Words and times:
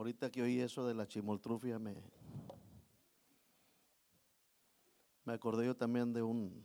Ahorita 0.00 0.30
que 0.30 0.40
oí 0.40 0.58
eso 0.58 0.86
de 0.86 0.94
la 0.94 1.06
chimoltrufia 1.06 1.78
me, 1.78 1.94
me 5.26 5.34
acordé 5.34 5.66
yo 5.66 5.76
también 5.76 6.14
de 6.14 6.22
un, 6.22 6.64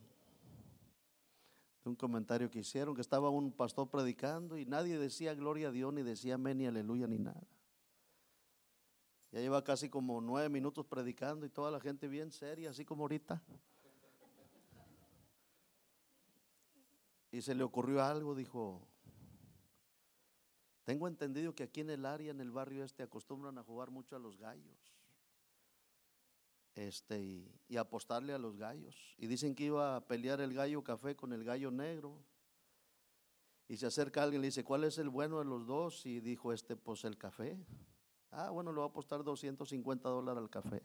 de 1.84 1.90
un 1.90 1.96
comentario 1.96 2.50
que 2.50 2.60
hicieron, 2.60 2.94
que 2.94 3.02
estaba 3.02 3.28
un 3.28 3.52
pastor 3.52 3.90
predicando 3.90 4.56
y 4.56 4.64
nadie 4.64 4.98
decía 4.98 5.34
gloria 5.34 5.68
a 5.68 5.70
Dios, 5.70 5.92
ni 5.92 6.02
decía 6.02 6.36
amén, 6.36 6.56
ni 6.56 6.66
aleluya, 6.66 7.06
ni 7.06 7.18
nada. 7.18 7.46
Ya 9.32 9.40
lleva 9.40 9.62
casi 9.62 9.90
como 9.90 10.22
nueve 10.22 10.48
minutos 10.48 10.86
predicando 10.86 11.44
y 11.44 11.50
toda 11.50 11.70
la 11.70 11.78
gente 11.78 12.08
bien 12.08 12.32
seria, 12.32 12.70
así 12.70 12.86
como 12.86 13.02
ahorita. 13.02 13.42
Y 17.32 17.42
se 17.42 17.54
le 17.54 17.64
ocurrió 17.64 18.02
algo, 18.02 18.34
dijo, 18.34 18.88
tengo 20.86 21.08
entendido 21.08 21.52
que 21.52 21.64
aquí 21.64 21.80
en 21.80 21.90
el 21.90 22.06
área, 22.06 22.30
en 22.30 22.40
el 22.40 22.52
barrio 22.52 22.84
este, 22.84 23.02
acostumbran 23.02 23.58
a 23.58 23.64
jugar 23.64 23.90
mucho 23.90 24.14
a 24.14 24.20
los 24.20 24.38
gallos. 24.38 24.94
Este, 26.76 27.20
y, 27.68 27.76
apostarle 27.76 28.32
a 28.32 28.38
los 28.38 28.56
gallos. 28.56 28.94
Y 29.18 29.26
dicen 29.26 29.56
que 29.56 29.64
iba 29.64 29.96
a 29.96 30.06
pelear 30.06 30.40
el 30.40 30.54
gallo 30.54 30.84
café 30.84 31.16
con 31.16 31.32
el 31.32 31.42
gallo 31.42 31.72
negro. 31.72 32.22
Y 33.66 33.78
se 33.78 33.86
acerca 33.86 34.22
alguien 34.22 34.40
y 34.40 34.42
le 34.42 34.46
dice, 34.46 34.62
¿cuál 34.62 34.84
es 34.84 34.96
el 34.98 35.08
bueno 35.08 35.40
de 35.40 35.44
los 35.46 35.66
dos? 35.66 36.06
Y 36.06 36.20
dijo 36.20 36.52
este, 36.52 36.76
pues 36.76 37.04
el 37.04 37.18
café. 37.18 37.58
Ah, 38.30 38.50
bueno, 38.50 38.70
le 38.70 38.78
va 38.78 38.84
a 38.84 38.88
apostar 38.88 39.24
250 39.24 40.08
dólares 40.08 40.40
al 40.40 40.50
café. 40.50 40.84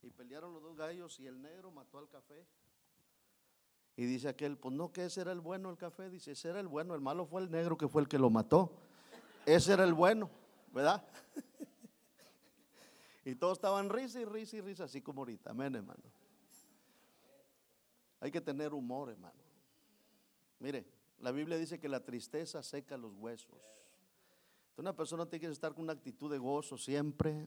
Y 0.00 0.10
pelearon 0.10 0.54
los 0.54 0.62
dos 0.62 0.74
gallos 0.74 1.20
y 1.20 1.26
el 1.26 1.42
negro 1.42 1.70
mató 1.70 1.98
al 1.98 2.08
café. 2.08 2.46
Y 3.96 4.04
dice 4.04 4.28
aquel, 4.28 4.56
pues 4.56 4.74
no, 4.74 4.92
que 4.92 5.04
ese 5.04 5.20
era 5.20 5.32
el 5.32 5.40
bueno 5.40 5.70
el 5.70 5.76
café. 5.76 6.08
Dice, 6.08 6.32
ese 6.32 6.48
era 6.48 6.60
el 6.60 6.68
bueno, 6.68 6.94
el 6.94 7.00
malo 7.00 7.26
fue 7.26 7.42
el 7.42 7.50
negro 7.50 7.76
que 7.76 7.88
fue 7.88 8.02
el 8.02 8.08
que 8.08 8.18
lo 8.18 8.30
mató. 8.30 8.72
Ese 9.44 9.72
era 9.72 9.84
el 9.84 9.94
bueno, 9.94 10.30
¿verdad? 10.72 11.04
y 13.24 13.34
todos 13.34 13.58
estaban 13.58 13.88
risa 13.88 14.20
y 14.20 14.24
risa 14.24 14.56
y 14.56 14.60
risa, 14.60 14.84
así 14.84 15.02
como 15.02 15.22
ahorita. 15.22 15.50
Amén, 15.50 15.74
hermano. 15.74 16.02
Hay 18.20 18.30
que 18.30 18.40
tener 18.40 18.72
humor, 18.74 19.10
hermano. 19.10 19.40
Mire, 20.58 20.86
la 21.18 21.32
Biblia 21.32 21.58
dice 21.58 21.78
que 21.78 21.88
la 21.88 22.04
tristeza 22.04 22.62
seca 22.62 22.96
los 22.96 23.14
huesos. 23.14 23.58
Una 24.76 24.94
persona 24.94 25.26
tiene 25.26 25.46
que 25.46 25.52
estar 25.52 25.74
con 25.74 25.84
una 25.84 25.92
actitud 25.92 26.30
de 26.30 26.38
gozo 26.38 26.78
siempre, 26.78 27.46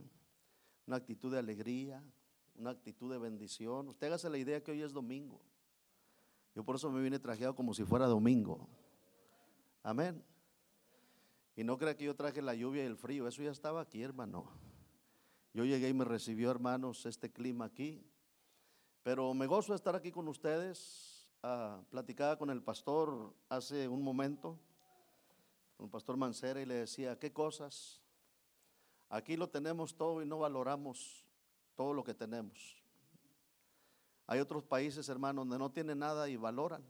una 0.85 0.97
actitud 0.97 1.31
de 1.31 1.39
alegría, 1.39 2.03
una 2.55 2.71
actitud 2.71 3.11
de 3.11 3.17
bendición. 3.17 3.89
Usted 3.89 4.07
hágase 4.07 4.29
la 4.29 4.37
idea 4.37 4.63
que 4.63 4.71
hoy 4.71 4.81
es 4.81 4.93
domingo. 4.93 5.41
Yo 6.55 6.63
por 6.63 6.75
eso 6.75 6.89
me 6.91 7.01
vine 7.01 7.19
trajeado 7.19 7.55
como 7.55 7.73
si 7.73 7.83
fuera 7.83 8.05
domingo. 8.05 8.67
Amén. 9.81 10.23
Y 11.55 11.63
no 11.63 11.77
crea 11.77 11.95
que 11.95 12.05
yo 12.05 12.15
traje 12.15 12.41
la 12.41 12.55
lluvia 12.55 12.83
y 12.83 12.87
el 12.87 12.97
frío, 12.97 13.27
eso 13.27 13.43
ya 13.43 13.51
estaba 13.51 13.81
aquí, 13.81 14.01
hermano. 14.01 14.49
Yo 15.53 15.65
llegué 15.65 15.89
y 15.89 15.93
me 15.93 16.05
recibió, 16.05 16.49
hermanos, 16.49 17.05
este 17.05 17.31
clima 17.31 17.65
aquí. 17.65 18.03
Pero 19.03 19.33
me 19.33 19.45
gozo 19.45 19.73
de 19.73 19.77
estar 19.77 19.95
aquí 19.95 20.11
con 20.11 20.27
ustedes. 20.27 21.29
Ah, 21.43 21.81
platicaba 21.89 22.37
con 22.37 22.49
el 22.49 22.63
pastor 22.63 23.35
hace 23.49 23.87
un 23.87 24.01
momento, 24.01 24.57
con 25.77 25.85
el 25.85 25.91
pastor 25.91 26.17
Mancera, 26.17 26.61
y 26.61 26.65
le 26.65 26.75
decía, 26.75 27.19
¿qué 27.19 27.33
cosas? 27.33 28.01
Aquí 29.09 29.37
lo 29.37 29.49
tenemos 29.49 29.95
todo 29.95 30.23
y 30.23 30.25
no 30.25 30.39
valoramos 30.39 31.25
todo 31.75 31.93
lo 31.93 32.03
que 32.03 32.13
tenemos. 32.13 32.82
Hay 34.27 34.39
otros 34.39 34.63
países, 34.63 35.09
hermanos, 35.09 35.43
donde 35.43 35.59
no 35.59 35.71
tienen 35.71 35.99
nada 35.99 36.29
y 36.29 36.37
valoran. 36.37 36.83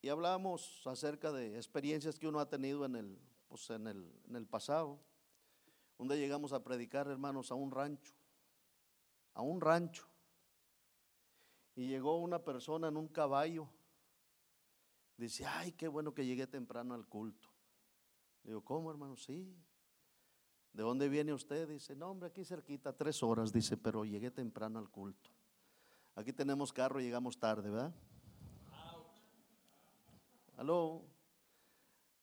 Y 0.00 0.08
hablamos 0.08 0.86
acerca 0.86 1.32
de 1.32 1.56
experiencias 1.56 2.18
que 2.18 2.28
uno 2.28 2.40
ha 2.40 2.48
tenido 2.48 2.84
en 2.84 2.96
el, 2.96 3.18
pues 3.48 3.68
en 3.70 3.86
el, 3.86 4.12
en 4.28 4.36
el 4.36 4.46
pasado. 4.46 5.00
donde 5.98 6.16
llegamos 6.16 6.52
a 6.52 6.62
predicar, 6.62 7.08
hermanos, 7.08 7.50
a 7.50 7.54
un 7.54 7.70
rancho. 7.72 8.14
A 9.34 9.42
un 9.42 9.60
rancho. 9.60 10.06
Y 11.74 11.88
llegó 11.88 12.18
una 12.18 12.42
persona 12.44 12.88
en 12.88 12.96
un 12.96 13.08
caballo. 13.08 13.68
Dice, 15.16 15.44
ay, 15.44 15.72
qué 15.72 15.88
bueno 15.88 16.14
que 16.14 16.24
llegué 16.24 16.46
temprano 16.46 16.94
al 16.94 17.06
culto. 17.06 17.48
Digo, 18.44 18.64
¿cómo, 18.64 18.90
hermano? 18.90 19.16
Sí. 19.16 19.52
¿De 20.78 20.84
dónde 20.84 21.08
viene 21.08 21.34
usted? 21.34 21.68
Dice, 21.68 21.96
no, 21.96 22.08
hombre, 22.08 22.28
aquí 22.28 22.44
cerquita, 22.44 22.92
tres 22.92 23.20
horas, 23.24 23.52
dice, 23.52 23.76
pero 23.76 24.04
llegué 24.04 24.30
temprano 24.30 24.78
al 24.78 24.88
culto. 24.88 25.28
Aquí 26.14 26.32
tenemos 26.32 26.72
carro 26.72 27.00
y 27.00 27.02
llegamos 27.02 27.36
tarde, 27.36 27.68
¿verdad? 27.68 27.92
Aló. 30.56 31.02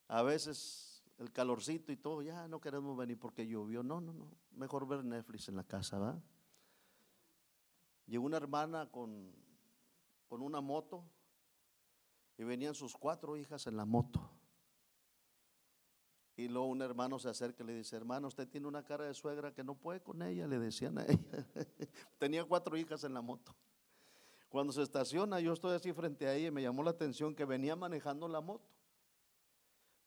A 0.07 0.23
veces 0.23 1.03
el 1.17 1.33
calorcito 1.33 1.91
y 1.91 1.97
todo, 1.97 2.21
ya 2.21 2.47
no 2.47 2.61
queremos 2.61 2.95
venir 2.95 3.19
porque 3.19 3.45
llovió. 3.45 3.83
No, 3.83 3.99
no, 3.99 4.13
no. 4.13 4.31
Mejor 4.51 4.87
ver 4.87 5.03
Netflix 5.03 5.49
en 5.49 5.57
la 5.57 5.65
casa, 5.65 5.99
¿verdad? 5.99 6.23
Llegó 8.05 8.25
una 8.25 8.37
hermana 8.37 8.89
con, 8.89 9.33
con 10.29 10.41
una 10.41 10.61
moto 10.61 11.03
y 12.37 12.45
venían 12.45 12.73
sus 12.73 12.95
cuatro 12.95 13.35
hijas 13.35 13.67
en 13.67 13.75
la 13.75 13.83
moto. 13.83 14.29
Y 16.37 16.49
luego 16.49 16.67
un 16.67 16.81
hermano 16.81 17.17
se 17.17 17.29
acerca 17.29 17.63
y 17.63 17.67
le 17.67 17.75
dice, 17.75 17.95
hermano, 17.95 18.27
usted 18.27 18.47
tiene 18.47 18.67
una 18.67 18.83
cara 18.83 19.05
de 19.05 19.13
suegra 19.13 19.53
que 19.53 19.63
no 19.63 19.75
puede 19.75 20.01
con 20.01 20.21
ella, 20.21 20.47
le 20.47 20.59
decían 20.59 20.97
a 20.97 21.05
ella. 21.05 21.47
Tenía 22.19 22.43
cuatro 22.43 22.75
hijas 22.75 23.03
en 23.05 23.13
la 23.13 23.21
moto. 23.21 23.55
Cuando 24.49 24.73
se 24.73 24.81
estaciona, 24.81 25.39
yo 25.39 25.53
estoy 25.53 25.75
así 25.75 25.93
frente 25.93 26.27
a 26.27 26.33
ella 26.33 26.47
y 26.47 26.51
me 26.51 26.61
llamó 26.61 26.83
la 26.83 26.91
atención 26.91 27.35
que 27.35 27.45
venía 27.45 27.75
manejando 27.75 28.27
la 28.27 28.41
moto. 28.41 28.69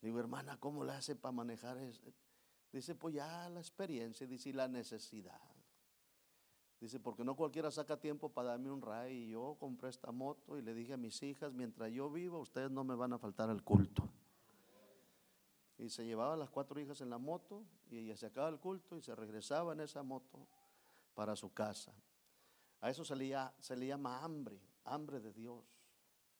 Digo, 0.02 0.20
hermana, 0.20 0.58
¿cómo 0.60 0.84
le 0.84 0.92
hace 0.92 1.16
para 1.16 1.32
manejar 1.32 1.78
eso? 1.78 2.12
Dice, 2.72 2.94
pues 2.94 3.14
ya 3.14 3.48
la 3.48 3.60
experiencia, 3.60 4.26
dice, 4.26 4.50
y 4.50 4.52
la 4.52 4.68
necesidad. 4.68 5.40
Dice, 6.80 7.00
porque 7.00 7.24
no 7.24 7.34
cualquiera 7.34 7.70
saca 7.70 7.98
tiempo 7.98 8.28
para 8.28 8.50
darme 8.50 8.70
un 8.70 8.82
ray. 8.82 9.24
Y 9.24 9.30
yo 9.30 9.56
compré 9.58 9.88
esta 9.88 10.12
moto 10.12 10.56
y 10.56 10.62
le 10.62 10.74
dije 10.74 10.92
a 10.92 10.96
mis 10.96 11.22
hijas, 11.22 11.52
mientras 11.52 11.90
yo 11.90 12.10
viva, 12.10 12.38
ustedes 12.38 12.70
no 12.70 12.84
me 12.84 12.94
van 12.94 13.12
a 13.14 13.18
faltar 13.18 13.50
al 13.50 13.64
culto. 13.64 14.08
Y 15.78 15.90
se 15.90 16.04
llevaba 16.04 16.34
a 16.34 16.36
las 16.36 16.50
cuatro 16.50 16.80
hijas 16.80 17.00
en 17.00 17.10
la 17.10 17.18
moto 17.18 17.62
y 17.88 17.98
ella 17.98 18.16
se 18.16 18.26
acaba 18.26 18.48
el 18.48 18.58
culto 18.58 18.96
y 18.96 19.02
se 19.02 19.14
regresaba 19.14 19.72
en 19.72 19.80
esa 19.80 20.02
moto 20.02 20.46
para 21.14 21.36
su 21.36 21.52
casa. 21.52 21.92
A 22.80 22.90
eso 22.90 23.04
se 23.04 23.16
le, 23.16 23.34
se 23.58 23.76
le 23.76 23.86
llama 23.86 24.22
hambre, 24.22 24.60
hambre 24.84 25.20
de 25.20 25.32
Dios. 25.32 25.64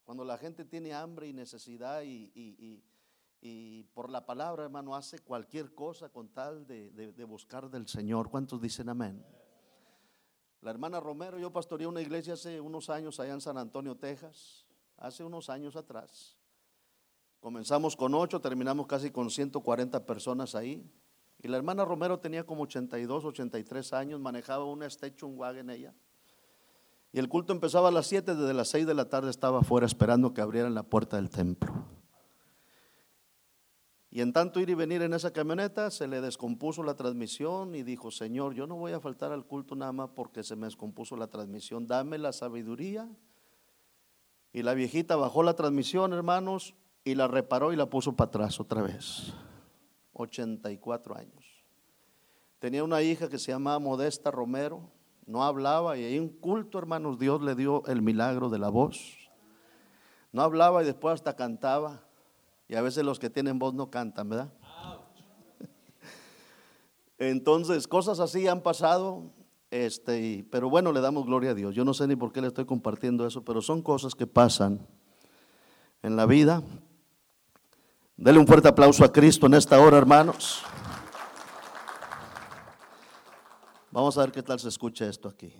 Cuando 0.04 0.24
la 0.24 0.38
gente 0.38 0.64
tiene 0.64 0.94
hambre 0.94 1.28
y 1.28 1.32
necesidad 1.32 2.02
y, 2.02 3.84
por 3.92 4.08
la 4.08 4.24
palabra, 4.24 4.64
hermano, 4.64 4.94
hace 4.94 5.18
cualquier 5.18 5.74
cosa 5.74 6.08
con 6.08 6.28
tal 6.28 6.66
de, 6.66 6.90
de, 6.90 7.24
buscar 7.24 7.68
del 7.68 7.86
Señor. 7.86 8.30
¿Cuántos 8.30 8.60
dicen 8.60 8.88
amén? 8.88 9.24
La 10.62 10.70
hermana 10.70 10.98
Romero, 10.98 11.38
yo 11.38 11.52
pastoreé 11.52 11.86
una 11.86 12.00
iglesia 12.00 12.34
hace 12.34 12.60
unos 12.60 12.88
años 12.88 13.20
allá 13.20 13.34
en 13.34 13.40
San 13.40 13.58
Antonio, 13.58 13.96
Texas, 13.96 14.66
hace 14.96 15.22
unos 15.22 15.50
años 15.50 15.76
atrás. 15.76 16.37
Comenzamos 17.40 17.96
con 17.96 18.14
ocho, 18.14 18.40
terminamos 18.40 18.86
casi 18.86 19.10
con 19.10 19.30
140 19.30 20.04
personas 20.06 20.54
ahí. 20.54 20.84
Y 21.40 21.48
la 21.48 21.56
hermana 21.56 21.84
Romero 21.84 22.18
tenía 22.18 22.44
como 22.44 22.62
82, 22.62 23.24
83 23.24 23.92
años, 23.92 24.20
manejaba 24.20 24.64
una 24.64 24.86
station 24.86 25.38
wagon 25.38 25.70
ella. 25.70 25.94
Y 27.12 27.18
el 27.18 27.28
culto 27.28 27.52
empezaba 27.52 27.88
a 27.88 27.92
las 27.92 28.06
7, 28.06 28.34
desde 28.34 28.54
las 28.54 28.68
6 28.68 28.86
de 28.86 28.94
la 28.94 29.08
tarde 29.08 29.30
estaba 29.30 29.60
afuera 29.60 29.86
esperando 29.86 30.34
que 30.34 30.40
abrieran 30.40 30.74
la 30.74 30.82
puerta 30.82 31.16
del 31.16 31.30
templo. 31.30 31.72
Y 34.10 34.20
en 34.20 34.32
tanto 34.32 34.58
ir 34.58 34.70
y 34.70 34.74
venir 34.74 35.02
en 35.02 35.12
esa 35.12 35.32
camioneta, 35.32 35.90
se 35.90 36.08
le 36.08 36.20
descompuso 36.20 36.82
la 36.82 36.94
transmisión 36.94 37.74
y 37.74 37.82
dijo, 37.82 38.10
Señor, 38.10 38.54
yo 38.54 38.66
no 38.66 38.76
voy 38.76 38.92
a 38.92 39.00
faltar 39.00 39.32
al 39.32 39.44
culto 39.44 39.76
nada 39.76 39.92
más 39.92 40.10
porque 40.14 40.42
se 40.42 40.56
me 40.56 40.66
descompuso 40.66 41.16
la 41.16 41.28
transmisión, 41.28 41.86
dame 41.86 42.18
la 42.18 42.32
sabiduría. 42.32 43.08
Y 44.52 44.62
la 44.62 44.74
viejita 44.74 45.16
bajó 45.16 45.42
la 45.42 45.54
transmisión, 45.54 46.14
hermanos, 46.14 46.74
y 47.08 47.14
la 47.14 47.26
reparó 47.26 47.72
y 47.72 47.76
la 47.76 47.86
puso 47.86 48.14
para 48.14 48.28
atrás 48.28 48.60
otra 48.60 48.82
vez. 48.82 49.32
84 50.12 51.16
años. 51.16 51.44
Tenía 52.58 52.84
una 52.84 53.00
hija 53.02 53.28
que 53.28 53.38
se 53.38 53.52
llamaba 53.52 53.78
Modesta 53.78 54.30
Romero, 54.30 54.90
no 55.26 55.44
hablaba 55.44 55.96
y 55.96 56.04
ahí 56.04 56.18
un 56.18 56.28
culto, 56.28 56.78
hermanos, 56.78 57.18
Dios 57.18 57.40
le 57.40 57.54
dio 57.54 57.84
el 57.86 58.02
milagro 58.02 58.50
de 58.50 58.58
la 58.58 58.68
voz. 58.68 59.16
No 60.32 60.42
hablaba 60.42 60.82
y 60.82 60.86
después 60.86 61.14
hasta 61.14 61.34
cantaba. 61.34 62.02
Y 62.68 62.74
a 62.74 62.82
veces 62.82 63.04
los 63.04 63.18
que 63.18 63.30
tienen 63.30 63.58
voz 63.58 63.72
no 63.72 63.90
cantan, 63.90 64.28
¿verdad? 64.28 64.52
Entonces, 67.18 67.88
cosas 67.88 68.20
así 68.20 68.46
han 68.46 68.62
pasado, 68.62 69.30
este, 69.70 70.46
pero 70.50 70.68
bueno, 70.68 70.92
le 70.92 71.00
damos 71.00 71.24
gloria 71.24 71.52
a 71.52 71.54
Dios. 71.54 71.74
Yo 71.74 71.84
no 71.84 71.94
sé 71.94 72.06
ni 72.06 72.16
por 72.16 72.32
qué 72.32 72.42
le 72.42 72.48
estoy 72.48 72.66
compartiendo 72.66 73.26
eso, 73.26 73.44
pero 73.44 73.62
son 73.62 73.80
cosas 73.80 74.14
que 74.14 74.26
pasan 74.26 74.86
en 76.02 76.16
la 76.16 76.26
vida. 76.26 76.62
Dele 78.18 78.40
un 78.40 78.48
fuerte 78.48 78.66
aplauso 78.66 79.04
a 79.04 79.12
Cristo 79.12 79.46
en 79.46 79.54
esta 79.54 79.80
hora, 79.80 79.96
hermanos. 79.96 80.64
Vamos 83.92 84.18
a 84.18 84.22
ver 84.22 84.32
qué 84.32 84.42
tal 84.42 84.58
se 84.58 84.66
escucha 84.66 85.06
esto 85.06 85.28
aquí. 85.28 85.54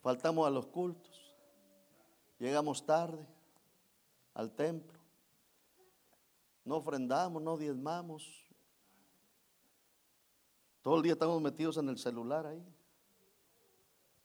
Faltamos 0.00 0.46
a 0.46 0.50
los 0.50 0.68
cultos. 0.68 1.34
Llegamos 2.38 2.86
tarde 2.86 3.26
al 4.34 4.52
templo. 4.52 5.00
no 6.64 6.76
ofrendamos, 6.76 7.42
no 7.42 7.56
diezmamos. 7.56 8.46
Todo 10.80 10.98
el 10.98 11.02
día 11.02 11.14
estamos 11.14 11.42
metidos 11.42 11.76
en 11.78 11.88
el 11.88 11.98
celular 11.98 12.46
ahí. 12.46 12.64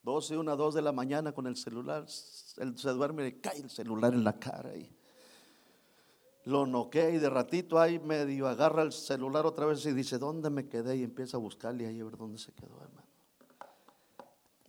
12, 0.04 0.36
una, 0.36 0.54
2 0.54 0.74
de 0.74 0.82
la 0.82 0.92
mañana 0.92 1.32
con 1.32 1.46
el 1.46 1.56
celular. 1.56 2.06
Él 2.58 2.78
se 2.78 2.90
duerme 2.90 3.22
y 3.22 3.26
le 3.26 3.40
cae 3.40 3.58
el 3.58 3.70
celular 3.70 4.12
en 4.12 4.22
la 4.22 4.38
cara 4.38 4.70
ahí. 4.70 4.94
Lo 6.44 6.66
noquea 6.66 7.08
y 7.08 7.18
de 7.18 7.30
ratito 7.30 7.80
ahí 7.80 7.98
medio 7.98 8.46
agarra 8.46 8.82
el 8.82 8.92
celular 8.92 9.46
otra 9.46 9.64
vez 9.64 9.84
y 9.86 9.92
dice, 9.92 10.18
¿dónde 10.18 10.50
me 10.50 10.68
quedé? 10.68 10.98
Y 10.98 11.02
empieza 11.02 11.38
a 11.38 11.40
buscarle 11.40 11.86
ahí 11.86 12.00
a 12.00 12.04
ver 12.04 12.18
dónde 12.18 12.38
se 12.38 12.52
quedó, 12.52 12.76
hermano. 12.82 13.08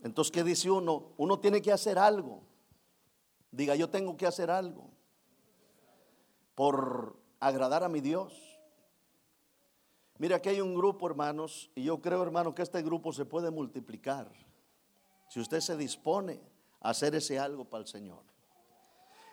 Entonces, 0.01 0.31
¿qué 0.31 0.43
dice 0.43 0.71
uno? 0.71 1.11
Uno 1.17 1.39
tiene 1.39 1.61
que 1.61 1.73
hacer 1.73 1.99
algo. 1.99 2.43
Diga, 3.51 3.75
yo 3.75 3.89
tengo 3.89 4.15
que 4.15 4.25
hacer 4.25 4.49
algo 4.49 4.89
por 6.55 7.17
agradar 7.41 7.83
a 7.83 7.89
mi 7.89 7.99
Dios. 7.99 8.57
Mira, 10.17 10.37
aquí 10.37 10.47
hay 10.47 10.61
un 10.61 10.75
grupo, 10.75 11.07
hermanos, 11.07 11.69
y 11.75 11.83
yo 11.83 11.99
creo, 11.99 12.23
hermano, 12.23 12.55
que 12.55 12.61
este 12.61 12.81
grupo 12.81 13.11
se 13.11 13.25
puede 13.25 13.51
multiplicar 13.51 14.31
si 15.27 15.39
usted 15.39 15.59
se 15.59 15.77
dispone 15.77 16.41
a 16.81 16.89
hacer 16.89 17.15
ese 17.15 17.39
algo 17.39 17.65
para 17.65 17.81
el 17.81 17.87
Señor. 17.87 18.23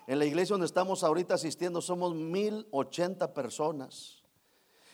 En 0.06 0.18
la 0.18 0.24
iglesia 0.24 0.54
donde 0.54 0.66
estamos 0.66 1.04
ahorita 1.04 1.34
asistiendo 1.34 1.80
somos 1.80 2.14
mil 2.14 2.66
ochenta 2.70 3.32
personas. 3.32 4.22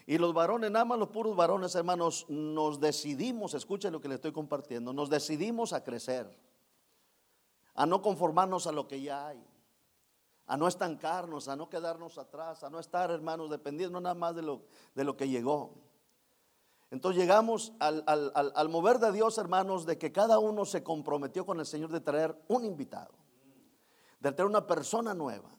Y 0.06 0.19
los 0.19 0.33
varones, 0.33 0.71
nada 0.71 0.85
más 0.85 0.99
los 0.99 1.09
puros 1.09 1.37
varones, 1.37 1.75
hermanos, 1.75 2.27
nos 2.29 2.81
decidimos, 2.81 3.55
escuchen 3.55 3.93
lo 3.93 4.00
que 4.00 4.09
le 4.09 4.15
estoy 4.15 4.33
compartiendo, 4.33 4.93
nos 4.93 5.11
decidimos 5.11 5.73
a 5.73 5.85
crecer, 5.85 6.35
a 7.75 7.85
no 7.85 8.00
conformarnos 8.00 8.67
a 8.67 8.73
lo 8.73 8.89
que 8.89 9.03
ya 9.03 9.29
hay 9.29 9.45
a 10.49 10.56
no 10.56 10.67
estancarnos, 10.67 11.47
a 11.49 11.56
no 11.56 11.69
quedarnos 11.69 12.17
atrás, 12.17 12.65
a 12.65 12.71
no 12.71 12.81
estar, 12.81 13.11
hermanos, 13.11 13.50
dependiendo 13.50 14.00
nada 14.00 14.15
más 14.15 14.35
de 14.35 14.41
lo, 14.41 14.62
de 14.95 15.05
lo 15.05 15.15
que 15.15 15.29
llegó. 15.29 15.75
Entonces 16.90 17.20
llegamos 17.20 17.75
al, 17.81 18.02
al, 18.06 18.69
mover 18.70 18.99
de 18.99 19.12
Dios, 19.12 19.37
hermanos, 19.37 19.85
de 19.85 19.99
que 19.99 20.11
cada 20.11 20.38
uno 20.38 20.64
se 20.64 20.82
comprometió 20.82 21.44
con 21.44 21.61
el 21.61 21.67
Señor 21.67 21.90
de 21.90 22.00
traer 22.00 22.35
un 22.49 22.64
invitado, 22.64 23.14
de 24.20 24.32
traer 24.32 24.49
una 24.49 24.67
persona 24.67 25.12
nueva. 25.12 25.50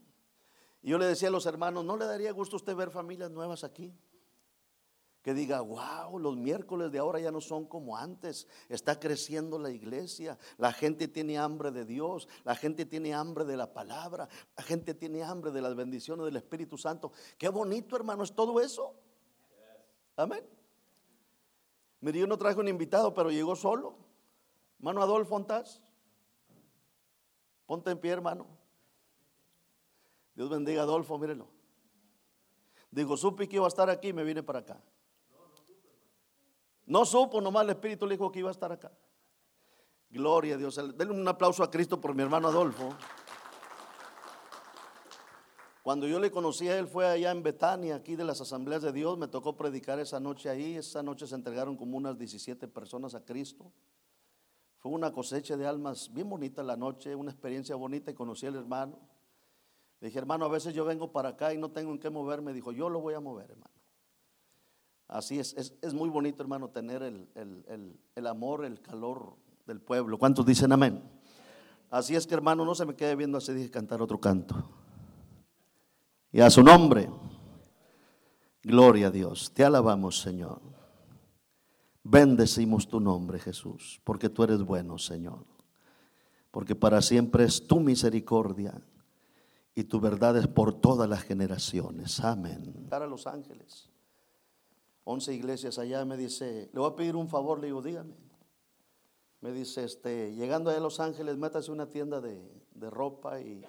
Y 0.82 0.90
yo 0.90 0.98
le 0.98 1.06
decía 1.06 1.28
a 1.28 1.32
los 1.32 1.46
hermanos, 1.46 1.86
¿no 1.86 1.98
le 1.98 2.06
daría 2.06 2.32
gusto 2.32 2.56
a 2.56 2.58
usted 2.58 2.76
ver 2.76 2.90
familias 2.90 3.30
nuevas 3.30 3.64
aquí? 3.64 3.94
que 5.22 5.34
diga, 5.34 5.62
wow, 5.62 6.18
los 6.18 6.38
miércoles 6.38 6.92
de 6.92 7.00
ahora 7.00 7.20
ya 7.20 7.32
no 7.32 7.42
son 7.42 7.66
como 7.66 7.98
antes, 7.98 8.48
está 8.70 9.00
creciendo 9.00 9.60
la 9.60 9.70
iglesia, 9.70 10.38
la 10.58 10.72
gente 10.72 11.08
tiene 11.08 11.38
hambre 11.38 11.72
de 11.72 11.86
Dios, 11.86 12.28
la 12.46 12.56
gente 12.56 12.86
tiene 12.86 13.14
hambre 13.14 13.44
de 13.44 13.58
la 13.58 13.74
palabra, 13.74 14.30
la 14.56 14.64
gente 14.64 14.94
tiene 14.94 15.24
hambre 15.24 15.52
de 15.52 15.62
las 15.62 15.76
bendiciones 15.76 16.26
del 16.26 16.38
Espíritu 16.38 16.78
Santo. 16.78 17.12
Qué 17.38 17.50
bonito, 17.50 17.96
hermano, 17.96 18.24
es 18.24 18.34
todo 18.34 18.62
eso. 18.62 18.96
Amén. 20.16 20.44
Mire, 22.02 22.20
yo 22.20 22.28
no 22.28 22.38
traje 22.38 22.60
un 22.60 22.68
invitado, 22.68 23.14
pero 23.14 23.32
llegó 23.32 23.56
solo. 23.56 23.96
Hermano 24.78 25.02
Adolfo 25.02 25.30
Fontás. 25.30 25.82
Ponte 27.66 27.92
en 27.92 28.00
pie, 28.00 28.12
hermano. 28.12 28.48
Dios 30.34 30.50
bendiga 30.50 30.82
a 30.82 30.84
Adolfo, 30.86 31.18
mírenlo. 31.18 31.48
Digo, 32.92 33.18
supe 33.18 33.48
que 33.48 33.58
iba 33.58 33.66
a 33.66 33.68
estar 33.68 33.90
aquí 33.90 34.08
y 34.08 34.14
me 34.14 34.24
vine 34.24 34.42
para 34.42 34.60
acá. 34.60 34.82
No 36.86 37.06
supo, 37.06 37.40
nomás 37.42 37.66
el 37.66 37.72
Espíritu 37.72 38.08
le 38.08 38.16
dijo 38.16 38.32
que 38.32 38.40
iba 38.40 38.50
a 38.50 38.52
estar 38.52 38.72
acá. 38.72 38.92
Gloria 40.10 40.56
a 40.56 40.58
Dios. 40.58 40.76
Denle 40.98 41.14
un 41.14 41.28
aplauso 41.28 41.62
a 41.62 41.70
Cristo 41.70 42.02
por 42.02 42.16
mi 42.16 42.24
hermano 42.24 42.48
Adolfo. 42.48 42.96
Cuando 45.90 46.08
yo 46.08 46.20
le 46.20 46.30
conocí 46.30 46.68
a 46.68 46.78
él 46.78 46.86
fue 46.86 47.08
allá 47.08 47.32
en 47.32 47.42
Betania, 47.42 47.96
aquí 47.96 48.16
de 48.16 48.24
las 48.24 48.40
asambleas 48.40 48.84
de 48.84 48.94
Dios. 48.94 49.18
Me 49.18 49.28
tocó 49.28 49.58
predicar 49.58 50.00
esa 50.00 50.20
noche 50.20 50.48
ahí. 50.48 50.76
Esa 50.76 51.02
noche 51.02 51.26
se 51.26 51.34
entregaron 51.34 51.76
como 51.76 51.98
unas 51.98 52.16
17 52.16 52.68
personas 52.68 53.16
a 53.16 53.26
Cristo. 53.26 53.72
Fue 54.78 54.92
una 54.92 55.12
cosecha 55.12 55.58
de 55.58 55.66
almas 55.66 56.14
bien 56.14 56.30
bonita 56.30 56.62
la 56.62 56.78
noche, 56.78 57.16
una 57.16 57.32
experiencia 57.32 57.76
bonita 57.76 58.12
y 58.12 58.14
conocí 58.14 58.46
al 58.46 58.58
hermano. 58.58 59.00
Le 60.00 60.10
dije, 60.10 60.20
hermano, 60.20 60.46
a 60.46 60.50
veces 60.50 60.76
yo 60.76 60.86
vengo 60.86 61.12
para 61.12 61.30
acá 61.30 61.56
y 61.56 61.58
no 61.58 61.72
tengo 61.72 61.92
en 61.92 61.98
qué 61.98 62.12
moverme. 62.12 62.54
Dijo, 62.54 62.72
yo 62.72 62.88
lo 62.88 63.02
voy 63.02 63.16
a 63.16 63.20
mover, 63.20 63.50
hermano. 63.50 63.74
Así 65.08 65.40
es, 65.40 65.56
es, 65.58 65.94
muy 65.96 66.12
bonito, 66.12 66.44
hermano, 66.44 66.70
tener 66.70 67.02
el, 67.02 68.28
amor, 68.28 68.64
el 68.64 68.80
calor 68.80 69.38
del 69.66 69.82
pueblo. 69.82 70.20
¿Cuántos 70.20 70.46
dicen 70.46 70.72
amén? 70.72 71.02
Así 71.90 72.16
es 72.16 72.28
que, 72.28 72.36
hermano, 72.36 72.64
no 72.64 72.76
se 72.76 72.86
me 72.86 72.96
quede 72.96 73.16
viendo 73.16 73.40
así, 73.40 73.54
dije 73.54 73.72
cantar 73.72 74.04
otro 74.04 74.20
canto. 74.20 74.79
Y 76.32 76.42
a 76.42 76.50
su 76.50 76.64
nombre, 76.64 77.10
gloria 78.64 79.08
a 79.08 79.12
Dios. 79.12 79.52
Te 79.54 79.64
alabamos, 79.64 80.20
Señor. 80.20 80.62
Bendecimos 82.04 82.88
tu 82.88 83.00
nombre, 83.00 83.40
Jesús, 83.40 84.02
porque 84.04 84.30
tú 84.30 84.44
eres 84.44 84.62
bueno, 84.64 84.98
Señor. 84.98 85.46
Porque 86.52 86.76
para 86.76 87.02
siempre 87.02 87.44
es 87.44 87.68
tu 87.68 87.80
misericordia 87.80 88.82
y 89.76 89.84
tu 89.84 90.00
verdad 90.00 90.38
es 90.38 90.48
por 90.48 90.74
todas 90.74 91.08
las 91.10 91.24
generaciones. 91.24 92.20
Amén. 92.20 92.88
Para 92.90 93.08
los 93.08 93.28
ángeles. 93.28 93.90
11 95.04 95.34
iglesias 95.34 95.80
allá, 95.80 96.06
me 96.06 96.18
dice, 96.18 96.70
le 96.72 96.80
voy 96.80 96.92
a 96.92 96.96
pedir 96.96 97.16
un 97.16 97.28
favor, 97.28 97.60
le 97.60 97.68
digo, 97.68 97.82
dígame. 97.82 98.16
Me 99.42 99.52
dice, 99.52 99.86
este, 99.86 100.36
llegando 100.36 100.70
a 100.70 100.80
Los 100.80 101.00
Ángeles, 101.00 101.38
métase 101.38 101.72
una 101.72 101.88
tienda 101.88 102.20
de, 102.20 102.42
ropa 102.90 103.40
y, 103.40 103.64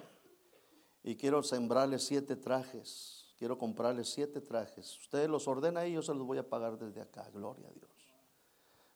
y, 1.03 1.15
quiero 1.15 1.43
sembrarle 1.43 1.99
siete 1.99 2.35
trajes. 2.35 3.33
Quiero 3.37 3.57
comprarle 3.57 4.03
siete 4.03 4.39
trajes. 4.39 4.99
Ustedes 4.99 5.27
los 5.27 5.47
ordena 5.47 5.87
y 5.87 5.93
yo 5.93 6.01
se 6.01 6.13
los 6.13 6.25
voy 6.25 6.37
a 6.37 6.47
pagar 6.47 6.77
desde 6.77 7.01
acá, 7.01 7.29
gloria 7.33 7.67
a 7.67 7.71
Dios. 7.71 7.89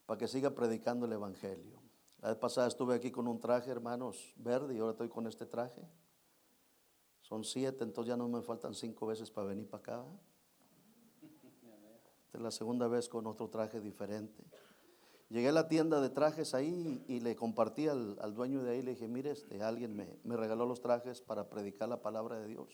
Para 0.06 0.18
que 0.18 0.28
siga 0.28 0.50
predicando 0.50 1.06
el 1.06 1.12
Evangelio. 1.12 1.82
La 2.20 2.28
vez 2.28 2.38
pasada 2.38 2.68
estuve 2.68 2.94
aquí 2.94 3.10
con 3.10 3.26
un 3.26 3.40
traje, 3.40 3.70
hermanos, 3.70 4.32
verde 4.36 4.74
y 4.74 4.78
ahora 4.78 4.92
estoy 4.92 5.08
con 5.08 5.26
este 5.26 5.46
traje. 5.46 5.82
Son 7.22 7.42
siete, 7.42 7.82
entonces 7.82 8.10
ya 8.10 8.16
no 8.16 8.28
me 8.28 8.40
faltan 8.40 8.74
cinco 8.74 9.06
veces 9.06 9.30
para 9.30 9.48
venir 9.48 9.68
para 9.68 9.82
acá 9.82 10.04
la 12.40 12.50
segunda 12.50 12.88
vez 12.88 13.08
con 13.08 13.26
otro 13.26 13.48
traje 13.48 13.80
diferente. 13.80 14.44
Llegué 15.28 15.48
a 15.48 15.52
la 15.52 15.66
tienda 15.66 16.00
de 16.00 16.08
trajes 16.08 16.54
ahí 16.54 17.04
y, 17.08 17.20
le 17.20 17.34
compartí 17.34 17.88
al, 17.88 18.34
dueño 18.34 18.62
de 18.62 18.72
ahí, 18.72 18.82
le 18.82 18.92
dije, 18.92 19.08
mire, 19.08 19.32
este, 19.32 19.60
alguien 19.62 19.96
me, 19.96 20.18
me, 20.22 20.36
regaló 20.36 20.66
los 20.66 20.80
trajes 20.80 21.20
para 21.20 21.48
predicar 21.48 21.88
la 21.88 22.00
palabra 22.00 22.38
de 22.38 22.46
Dios. 22.46 22.68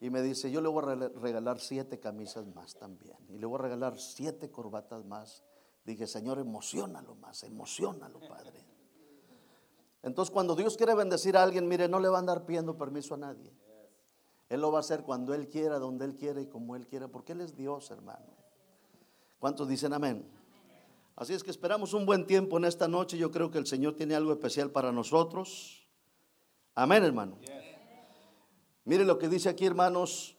Y 0.00 0.10
me 0.10 0.22
dice, 0.22 0.50
yo 0.50 0.60
le 0.60 0.68
voy 0.68 0.82
a 0.82 1.08
regalar 1.20 1.60
siete 1.60 2.00
camisas 2.00 2.46
más 2.54 2.74
también. 2.74 3.16
Y 3.28 3.38
le 3.38 3.46
voy 3.46 3.60
a 3.60 3.62
regalar 3.62 3.98
siete 3.98 4.50
corbatas 4.50 5.04
más. 5.04 5.44
Dije, 5.84 6.06
Señor, 6.06 6.38
emocionalo 6.38 7.14
más, 7.16 7.44
emocionalo, 7.44 8.18
Padre. 8.20 8.64
Entonces, 10.02 10.32
cuando 10.32 10.56
Dios 10.56 10.76
quiere 10.76 10.94
bendecir 10.94 11.36
a 11.36 11.42
alguien, 11.42 11.68
mire, 11.68 11.86
no 11.86 12.00
le 12.00 12.08
va 12.08 12.16
a 12.16 12.20
andar 12.20 12.44
pidiendo 12.44 12.76
permiso 12.76 13.14
a 13.14 13.18
nadie. 13.18 13.52
Él 14.48 14.62
lo 14.62 14.72
va 14.72 14.78
a 14.78 14.80
hacer 14.80 15.02
cuando 15.04 15.32
Él 15.32 15.48
quiera, 15.48 15.78
donde 15.78 16.06
Él 16.06 16.16
quiera 16.16 16.40
y 16.40 16.46
como 16.46 16.74
Él 16.74 16.88
quiera, 16.88 17.06
porque 17.06 17.32
Él 17.32 17.40
es 17.40 17.54
Dios, 17.54 17.90
hermano. 17.90 18.34
¿Cuántos 19.38 19.68
dicen 19.68 19.92
amén? 19.92 20.39
Así 21.20 21.34
es 21.34 21.44
que 21.44 21.50
esperamos 21.50 21.92
un 21.92 22.06
buen 22.06 22.26
tiempo 22.26 22.56
en 22.56 22.64
esta 22.64 22.88
noche. 22.88 23.18
Yo 23.18 23.30
creo 23.30 23.50
que 23.50 23.58
el 23.58 23.66
Señor 23.66 23.94
tiene 23.94 24.14
algo 24.14 24.32
especial 24.32 24.70
para 24.70 24.90
nosotros. 24.90 25.86
Amén, 26.74 27.04
hermano. 27.04 27.36
Mire 28.86 29.04
lo 29.04 29.18
que 29.18 29.28
dice 29.28 29.50
aquí, 29.50 29.66
hermanos, 29.66 30.34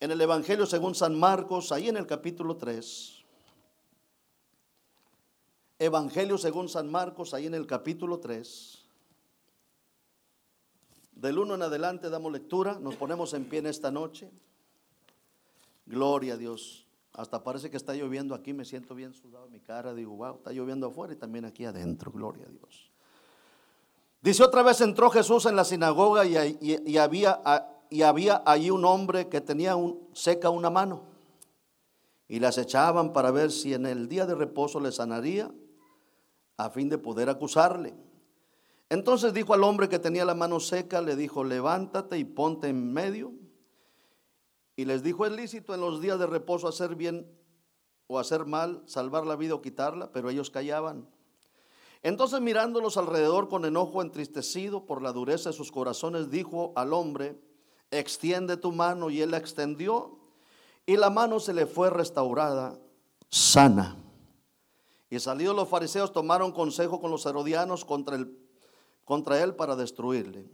en 0.00 0.10
el 0.10 0.18
Evangelio 0.18 0.64
según 0.64 0.94
San 0.94 1.20
Marcos, 1.20 1.72
ahí 1.72 1.90
en 1.90 1.98
el 1.98 2.06
capítulo 2.06 2.56
3. 2.56 3.22
Evangelio 5.78 6.38
según 6.38 6.70
San 6.70 6.90
Marcos, 6.90 7.34
ahí 7.34 7.44
en 7.44 7.54
el 7.54 7.66
capítulo 7.66 8.18
3. 8.18 8.86
Del 11.16 11.38
1 11.38 11.56
en 11.56 11.62
adelante 11.64 12.08
damos 12.08 12.32
lectura, 12.32 12.78
nos 12.80 12.96
ponemos 12.96 13.34
en 13.34 13.44
pie 13.44 13.58
en 13.58 13.66
esta 13.66 13.90
noche. 13.90 14.30
Gloria 15.84 16.32
a 16.32 16.36
Dios. 16.38 16.81
Hasta 17.14 17.44
parece 17.44 17.70
que 17.70 17.76
está 17.76 17.94
lloviendo 17.94 18.34
aquí, 18.34 18.52
me 18.52 18.64
siento 18.64 18.94
bien 18.94 19.12
sudado 19.12 19.46
en 19.46 19.52
mi 19.52 19.60
cara, 19.60 19.92
digo, 19.92 20.16
wow, 20.16 20.36
está 20.36 20.52
lloviendo 20.52 20.86
afuera 20.86 21.12
y 21.12 21.16
también 21.16 21.44
aquí 21.44 21.64
adentro, 21.64 22.10
gloria 22.10 22.46
a 22.46 22.50
Dios. 22.50 22.90
Dice 24.22 24.44
otra 24.44 24.62
vez 24.62 24.80
entró 24.80 25.10
Jesús 25.10 25.46
en 25.46 25.56
la 25.56 25.64
sinagoga 25.64 26.24
y, 26.24 26.96
había, 26.96 28.42
allí 28.46 28.70
un 28.70 28.84
hombre 28.84 29.28
que 29.28 29.40
tenía 29.40 29.74
seca 30.12 30.48
una 30.48 30.70
mano 30.70 31.02
y 32.28 32.38
las 32.38 32.56
echaban 32.56 33.12
para 33.12 33.30
ver 33.30 33.50
si 33.50 33.74
en 33.74 33.84
el 33.84 34.08
día 34.08 34.24
de 34.24 34.36
reposo 34.36 34.80
le 34.80 34.92
sanaría 34.92 35.50
a 36.56 36.70
fin 36.70 36.88
de 36.88 36.98
poder 36.98 37.28
acusarle. 37.28 37.94
Entonces 38.88 39.34
dijo 39.34 39.54
al 39.54 39.64
hombre 39.64 39.88
que 39.88 39.98
tenía 39.98 40.24
la 40.24 40.34
mano 40.34 40.60
seca, 40.60 41.02
le 41.02 41.16
dijo, 41.16 41.44
levántate 41.44 42.16
y 42.16 42.24
ponte 42.24 42.68
en 42.68 42.92
medio. 42.92 43.32
Y 44.76 44.84
les 44.84 45.02
dijo, 45.02 45.26
es 45.26 45.32
lícito 45.32 45.74
en 45.74 45.80
los 45.80 46.00
días 46.00 46.18
de 46.18 46.26
reposo 46.26 46.68
hacer 46.68 46.94
bien 46.94 47.30
o 48.06 48.18
hacer 48.18 48.46
mal, 48.46 48.82
salvar 48.86 49.26
la 49.26 49.36
vida 49.36 49.54
o 49.54 49.62
quitarla, 49.62 50.12
pero 50.12 50.30
ellos 50.30 50.50
callaban. 50.50 51.08
Entonces 52.02 52.40
mirándolos 52.40 52.96
alrededor 52.96 53.48
con 53.48 53.64
enojo 53.64 54.02
entristecido 54.02 54.86
por 54.86 55.02
la 55.02 55.12
dureza 55.12 55.50
de 55.50 55.56
sus 55.56 55.70
corazones, 55.70 56.30
dijo 56.30 56.72
al 56.74 56.92
hombre, 56.92 57.40
extiende 57.90 58.56
tu 58.56 58.72
mano 58.72 59.08
y 59.10 59.20
él 59.20 59.30
la 59.30 59.36
extendió 59.36 60.18
y 60.84 60.96
la 60.96 61.10
mano 61.10 61.38
se 61.38 61.54
le 61.54 61.66
fue 61.66 61.90
restaurada 61.90 62.78
sana. 63.28 63.96
Y 65.10 65.20
salidos 65.20 65.54
los 65.54 65.68
fariseos 65.68 66.12
tomaron 66.12 66.52
consejo 66.52 67.00
con 67.00 67.10
los 67.10 67.24
herodianos 67.26 67.84
contra, 67.84 68.16
el, 68.16 68.36
contra 69.04 69.42
él 69.42 69.54
para 69.54 69.76
destruirle. 69.76 70.48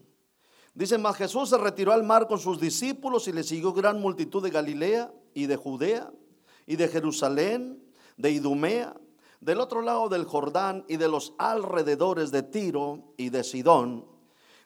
Dice, 0.78 0.97
más 0.97 1.16
Jesús 1.16 1.49
se 1.49 1.58
retiró 1.58 1.92
al 1.92 2.04
mar 2.04 2.28
con 2.28 2.38
sus 2.38 2.61
discípulos 2.61 3.26
y 3.26 3.32
le 3.32 3.42
siguió 3.42 3.73
gran 3.73 4.00
multitud 4.00 4.40
de 4.40 4.50
Galilea 4.50 5.12
y 5.35 5.47
de 5.47 5.56
Judea 5.56 6.12
y 6.66 6.76
de 6.76 6.87
Jerusalén, 6.87 7.82
de 8.16 8.30
Idumea, 8.30 8.94
del 9.40 9.58
otro 9.58 9.82
lado 9.82 10.08
del 10.08 10.25
Jordán 10.25 10.85
y 10.87 10.97
de 10.97 11.08
los 11.08 11.35
alrededores 11.37 12.30
de 12.30 12.44
Tiro 12.44 13.12
y 13.16 13.30
de 13.30 13.42
Sidón. 13.42 14.06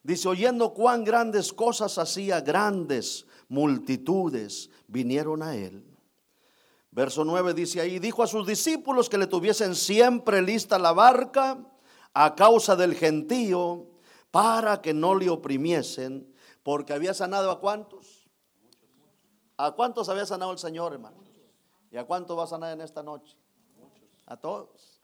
Dice, 0.03 0.29
oyendo 0.29 0.75
cuán 0.75 1.03
grandes 1.03 1.51
cosas 1.51 1.97
hacía, 1.97 2.43
grandes 2.43 3.25
multitudes 3.49 4.69
vinieron 4.89 5.43
a 5.43 5.57
él. 5.57 5.83
Verso 6.91 7.25
9 7.25 7.55
dice 7.55 7.81
ahí, 7.81 7.99
dijo 7.99 8.23
a 8.23 8.27
sus 8.27 8.47
discípulos 8.47 9.09
que 9.09 9.17
le 9.17 9.29
tuviesen 9.29 9.75
siempre 9.75 10.43
lista 10.43 10.79
la 10.79 10.93
barca 10.93 11.57
a 12.13 12.35
causa 12.35 12.77
del 12.77 12.97
gentío, 12.97 13.87
para 14.33 14.81
que 14.81 14.95
no 14.95 15.15
le 15.15 15.31
oprimiesen, 15.31 16.35
porque 16.65 16.95
había 16.95 17.15
sanado 17.15 17.53
a 17.53 17.61
cuántos. 17.61 18.29
¿A 19.59 19.73
cuántos 19.73 20.09
había 20.09 20.27
sanado 20.27 20.51
el 20.51 20.59
Señor, 20.59 20.95
hermano? 20.95 21.19
¿Y 21.93 21.99
a 21.99 22.05
cuántos 22.05 22.37
va 22.37 22.45
a 22.45 22.47
sanar 22.49 22.73
en 22.73 22.81
esta 22.81 23.03
noche? 23.03 23.37
A 24.27 24.37
todos. 24.39 25.03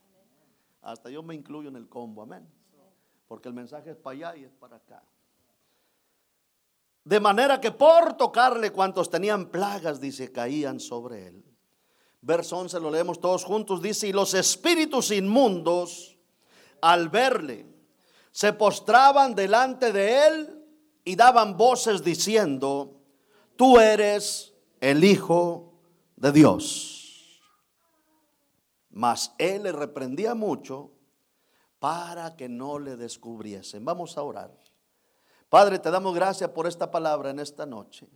Hasta 0.80 1.11
yo 1.11 1.23
me 1.23 1.35
incluyo 1.35 1.68
en 1.68 1.76
el 1.76 1.88
combo, 1.88 2.23
amén. 2.23 2.49
Porque 3.28 3.49
el 3.49 3.54
mensaje 3.54 3.90
es 3.90 3.97
para 3.97 4.14
allá 4.14 4.37
y 4.37 4.44
es 4.44 4.54
para 4.54 4.76
acá. 4.76 5.02
De 7.04 7.20
manera 7.20 7.61
que 7.61 7.70
por 7.70 8.16
tocarle 8.16 8.73
cuantos 8.73 9.11
tenían 9.11 9.50
plagas, 9.50 10.00
dice, 10.00 10.32
caían 10.32 10.80
sobre 10.80 11.26
él. 11.26 11.44
Verso 12.23 12.56
11 12.56 12.80
lo 12.80 12.90
leemos 12.90 13.20
todos 13.20 13.44
juntos, 13.44 13.82
dice, 13.82 14.08
y 14.08 14.12
los 14.12 14.32
espíritus 14.32 15.11
inmundos 15.11 16.18
al 16.80 17.11
verle 17.11 17.77
se 18.30 18.52
postraban 18.52 19.35
delante 19.35 19.92
de 19.92 20.26
él 20.26 20.64
y 21.04 21.16
daban 21.16 21.56
voces 21.56 22.02
diciendo, 22.02 23.00
tú 23.56 23.78
eres 23.78 24.54
el 24.80 25.04
Hijo 25.04 25.73
de 26.16 26.32
Dios. 26.32 27.40
Mas 28.90 29.35
él 29.38 29.62
le 29.64 29.73
reprendía 29.73 30.35
mucho 30.35 30.92
para 31.78 32.37
que 32.37 32.49
no 32.49 32.78
le 32.78 32.97
descubriesen. 32.97 33.85
Vamos 33.85 34.18
a 34.18 34.23
orar. 34.23 34.52
Padre, 35.49 35.78
te 35.78 35.90
damos 35.90 36.14
gracias 36.14 36.50
por 36.50 36.66
esta 36.66 36.90
palabra 36.90 37.30
en 37.30 37.38
esta 37.38 37.64
noche. 37.64 38.08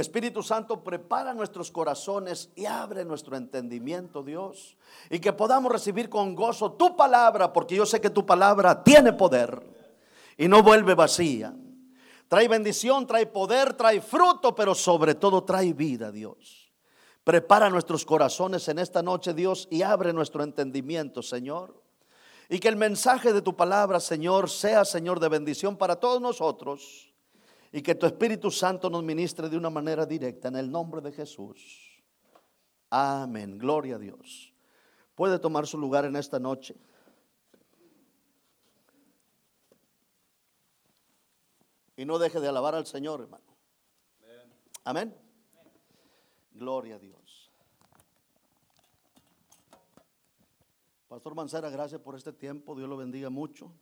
Espíritu 0.00 0.42
Santo, 0.42 0.82
prepara 0.82 1.32
nuestros 1.34 1.70
corazones 1.70 2.50
y 2.56 2.66
abre 2.66 3.04
nuestro 3.04 3.36
entendimiento, 3.36 4.22
Dios. 4.22 4.76
Y 5.08 5.18
que 5.20 5.32
podamos 5.32 5.70
recibir 5.70 6.08
con 6.08 6.34
gozo 6.34 6.72
tu 6.72 6.96
palabra, 6.96 7.52
porque 7.52 7.76
yo 7.76 7.86
sé 7.86 8.00
que 8.00 8.10
tu 8.10 8.26
palabra 8.26 8.82
tiene 8.82 9.12
poder 9.12 9.62
y 10.36 10.48
no 10.48 10.62
vuelve 10.62 10.94
vacía. 10.94 11.54
Trae 12.28 12.46
bendición, 12.48 13.06
trae 13.06 13.26
poder, 13.26 13.74
trae 13.74 14.00
fruto, 14.00 14.54
pero 14.54 14.74
sobre 14.74 15.14
todo 15.14 15.44
trae 15.44 15.72
vida, 15.72 16.12
Dios. 16.12 16.72
Prepara 17.24 17.68
nuestros 17.68 18.04
corazones 18.04 18.68
en 18.68 18.78
esta 18.78 19.02
noche, 19.02 19.34
Dios, 19.34 19.68
y 19.70 19.82
abre 19.82 20.12
nuestro 20.12 20.42
entendimiento, 20.42 21.22
Señor. 21.22 21.82
Y 22.48 22.58
que 22.58 22.68
el 22.68 22.76
mensaje 22.76 23.32
de 23.32 23.42
tu 23.42 23.56
palabra, 23.56 24.00
Señor, 24.00 24.48
sea, 24.48 24.84
Señor, 24.84 25.20
de 25.20 25.28
bendición 25.28 25.76
para 25.76 25.96
todos 25.96 26.20
nosotros. 26.20 27.09
Y 27.72 27.82
que 27.82 27.94
tu 27.94 28.06
Espíritu 28.06 28.50
Santo 28.50 28.90
nos 28.90 29.04
ministre 29.04 29.48
de 29.48 29.56
una 29.56 29.70
manera 29.70 30.04
directa 30.04 30.48
en 30.48 30.56
el 30.56 30.70
nombre 30.70 31.00
de 31.00 31.12
Jesús. 31.12 32.02
Amén. 32.90 33.58
Gloria 33.58 33.96
a 33.96 33.98
Dios. 33.98 34.52
Puede 35.14 35.38
tomar 35.38 35.66
su 35.66 35.78
lugar 35.78 36.04
en 36.04 36.16
esta 36.16 36.38
noche. 36.38 36.76
Y 41.96 42.04
no 42.04 42.18
deje 42.18 42.40
de 42.40 42.48
alabar 42.48 42.74
al 42.74 42.86
Señor, 42.86 43.20
hermano. 43.20 43.56
Amén. 44.84 45.14
Gloria 46.52 46.96
a 46.96 46.98
Dios. 46.98 47.50
Pastor 51.08 51.34
Mancera, 51.34 51.70
gracias 51.70 52.00
por 52.00 52.16
este 52.16 52.32
tiempo. 52.32 52.74
Dios 52.74 52.88
lo 52.88 52.96
bendiga 52.96 53.30
mucho. 53.30 53.72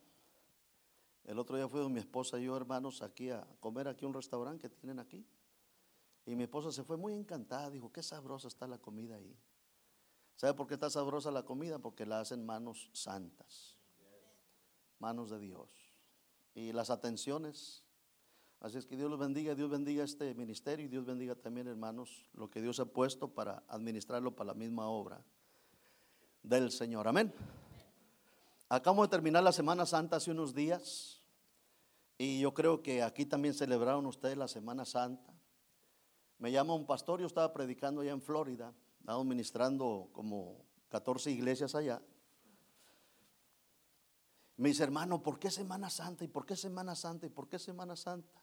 El 1.29 1.39
otro 1.39 1.59
día 1.59 1.69
fui 1.69 1.83
con 1.83 1.93
mi 1.93 2.01
esposa 2.01 2.41
y 2.41 2.45
yo, 2.45 2.57
hermanos, 2.57 3.03
aquí 3.03 3.29
a 3.29 3.47
comer 3.61 3.87
aquí 3.87 4.07
un 4.07 4.15
restaurante 4.15 4.71
que 4.71 4.75
tienen 4.75 4.99
aquí. 4.99 5.27
Y 6.25 6.35
mi 6.35 6.45
esposa 6.45 6.73
se 6.73 6.83
fue 6.85 6.97
muy 6.97 7.13
encantada. 7.13 7.69
Dijo, 7.69 7.93
qué 7.93 8.03
sabrosa 8.03 8.49
está 8.49 8.67
la 8.67 8.79
comida 8.79 9.17
ahí. 9.17 9.37
¿Sabe 10.37 10.55
por 10.55 10.67
qué 10.67 10.75
está 10.75 10.89
sabrosa 10.89 11.31
la 11.31 11.43
comida? 11.43 11.79
Porque 11.81 12.07
la 12.07 12.21
hacen 12.21 12.47
manos 12.47 12.89
santas. 12.95 13.77
Manos 15.01 15.29
de 15.29 15.39
Dios. 15.39 15.69
Y 16.55 16.73
las 16.73 16.89
atenciones. 16.89 17.85
Así 18.61 18.79
es 18.79 18.87
que 18.87 18.97
Dios 18.97 19.11
los 19.11 19.19
bendiga, 19.19 19.55
Dios 19.55 19.69
bendiga 19.69 20.05
este 20.05 20.35
ministerio 20.35 20.87
y 20.87 20.89
Dios 20.89 21.05
bendiga 21.05 21.35
también, 21.35 21.69
hermanos, 21.69 22.25
lo 22.33 22.49
que 22.49 22.63
Dios 22.63 22.81
ha 22.81 22.87
puesto 22.87 23.29
para 23.29 23.65
administrarlo 23.69 24.35
para 24.35 24.49
la 24.49 24.55
misma 24.55 24.89
obra 24.89 25.23
del 26.43 26.73
Señor. 26.73 27.07
Amén. 27.07 27.35
Acabamos 28.71 29.09
de 29.09 29.11
terminar 29.11 29.43
la 29.43 29.53
Semana 29.53 29.85
Santa 29.85 30.17
hace 30.17 30.31
unos 30.31 30.55
días 30.55 31.18
y 32.19 32.41
yo 32.41 32.53
creo 32.53 32.83
que 32.83 33.03
aquí 33.03 33.25
también 33.25 33.55
celebraron 33.55 34.05
ustedes 34.05 34.37
la 34.37 34.49
Semana 34.49 34.85
Santa. 34.85 35.33
Me 36.39 36.51
llama 36.51 36.75
un 36.75 36.85
pastor, 36.85 37.21
yo 37.21 37.27
estaba 37.27 37.53
predicando 37.53 38.01
allá 38.01 38.11
en 38.11 38.21
Florida, 38.21 38.75
estaba 38.99 39.23
ministrando 39.23 40.09
como 40.13 40.65
14 40.89 41.31
iglesias 41.31 41.77
allá. 41.77 42.03
Me 44.57 44.71
dice, 44.71 44.83
hermano, 44.83 45.23
¿por 45.23 45.39
qué 45.39 45.53
Semana 45.53 45.89
Santa? 45.89 46.25
¿Y 46.25 46.29
por 46.29 46.45
qué 46.45 46.57
Semana 46.57 46.97
Santa? 46.97 47.27
¿Y 47.27 47.31
por 47.31 47.49
qué 47.49 47.61
Semana 47.61 47.95
Santa? 47.95 48.43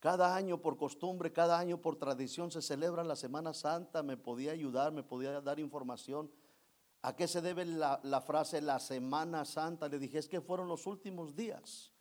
Cada 0.00 0.34
año 0.34 0.60
por 0.60 0.76
costumbre, 0.76 1.32
cada 1.32 1.60
año 1.60 1.80
por 1.80 1.94
tradición 1.94 2.50
se 2.50 2.60
celebra 2.60 3.04
la 3.04 3.14
Semana 3.14 3.54
Santa. 3.54 4.02
Me 4.02 4.16
podía 4.16 4.50
ayudar, 4.50 4.90
me 4.90 5.04
podía 5.04 5.40
dar 5.40 5.60
información. 5.60 6.28
¿A 7.02 7.14
qué 7.14 7.28
se 7.28 7.40
debe 7.40 7.64
la, 7.64 8.00
frase 8.26 8.60
la 8.60 8.80
Semana 8.80 9.44
Santa? 9.44 9.88
Le 9.88 10.00
dije, 10.00 10.18
es 10.18 10.28
que 10.28 10.40
fueron 10.40 10.66
los 10.66 10.88
últimos 10.88 11.36
días 11.36 11.92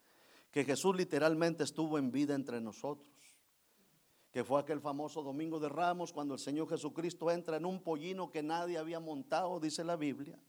que 0.51 0.65
Jesús 0.65 0.95
literalmente 0.95 1.63
estuvo 1.63 1.97
en 1.97 2.11
vida 2.11 2.35
entre 2.35 2.61
nosotros. 2.61 3.09
Que 4.31 4.43
fue 4.43 4.61
aquel 4.61 4.79
famoso 4.79 5.23
domingo 5.23 5.59
de 5.59 5.69
Ramos 5.69 6.13
cuando 6.13 6.35
el 6.35 6.39
Señor 6.39 6.69
Jesucristo 6.69 7.31
entra 7.31 7.57
en 7.57 7.65
un 7.65 7.81
pollino 7.81 8.29
que 8.29 8.43
nadie 8.43 8.77
había 8.77 8.99
montado, 8.99 9.59
dice 9.59 9.83
la 9.83 9.95
Biblia. 9.95 10.39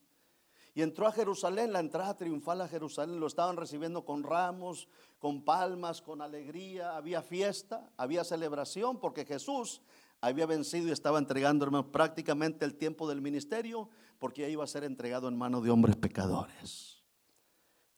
Y 0.74 0.82
entró 0.82 1.06
a 1.06 1.12
Jerusalén, 1.12 1.72
la 1.72 1.80
entrada 1.80 2.16
triunfal 2.16 2.62
a 2.62 2.68
Jerusalén, 2.68 3.20
lo 3.20 3.26
estaban 3.26 3.56
recibiendo 3.56 4.04
con 4.04 4.22
ramos, 4.22 4.88
con 5.18 5.44
palmas, 5.44 6.00
con 6.00 6.22
alegría, 6.22 6.96
había 6.96 7.22
fiesta, 7.22 7.90
había 7.96 8.24
celebración, 8.24 8.98
porque 8.98 9.26
Jesús 9.26 9.82
había 10.20 10.46
vencido 10.46 10.88
y 10.88 10.92
estaba 10.92 11.18
entregando, 11.18 11.92
prácticamente 11.92 12.64
el 12.64 12.76
tiempo 12.76 13.08
del 13.08 13.20
ministerio, 13.20 13.90
porque 14.18 14.42
ya 14.42 14.48
iba 14.48 14.64
a 14.64 14.68
ser 14.68 14.84
entregado 14.84 15.28
en 15.28 15.36
manos 15.36 15.62
de 15.62 15.70
hombres 15.70 15.96
pecadores. 15.96 16.91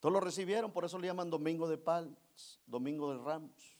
Todos 0.05 0.13
lo 0.13 0.19
recibieron, 0.19 0.71
por 0.71 0.85
eso 0.85 0.99
le 0.99 1.07
llaman 1.07 1.31
Domingo 1.31 1.67
de 1.67 1.79
Palmas, 1.79 2.59
Domingo 2.67 3.11
de 3.11 3.17
Ramos. 3.17 3.75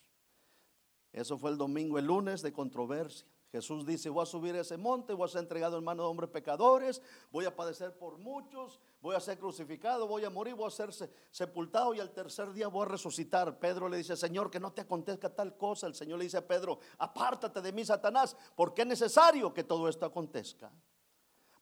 Eso 1.13 1.37
fue 1.37 1.51
el 1.51 1.57
domingo, 1.59 1.99
el 1.99 2.05
lunes 2.07 2.41
de 2.41 2.51
controversia. 2.51 3.27
Jesús 3.51 3.85
dice, 3.85 4.09
voy 4.09 4.23
a 4.23 4.25
subir 4.25 4.55
ese 4.55 4.75
monte, 4.75 5.13
voy 5.13 5.25
a 5.25 5.31
ser 5.31 5.41
entregado 5.43 5.77
en 5.77 5.83
manos 5.83 6.03
de 6.03 6.09
hombres 6.09 6.31
pecadores, 6.31 6.99
voy 7.31 7.45
a 7.45 7.55
padecer 7.55 7.95
por 7.99 8.17
muchos, 8.17 8.79
voy 9.01 9.15
a 9.15 9.19
ser 9.19 9.37
crucificado, 9.37 10.07
voy 10.07 10.25
a 10.25 10.31
morir, 10.31 10.55
voy 10.55 10.65
a 10.65 10.71
ser 10.71 10.89
sepultado 11.29 11.93
y 11.93 11.99
al 11.99 12.11
tercer 12.11 12.51
día 12.53 12.69
voy 12.69 12.87
a 12.87 12.89
resucitar. 12.89 13.59
Pedro 13.59 13.87
le 13.87 13.97
dice, 13.97 14.17
Señor, 14.17 14.49
que 14.49 14.59
no 14.59 14.73
te 14.73 14.81
acontezca 14.81 15.29
tal 15.29 15.55
cosa. 15.55 15.85
El 15.85 15.93
Señor 15.93 16.17
le 16.17 16.23
dice 16.23 16.37
a 16.37 16.47
Pedro, 16.47 16.79
apártate 16.97 17.61
de 17.61 17.71
mí, 17.71 17.85
Satanás, 17.85 18.35
porque 18.55 18.81
es 18.81 18.87
necesario 18.87 19.53
que 19.53 19.63
todo 19.63 19.87
esto 19.87 20.07
acontezca. 20.07 20.71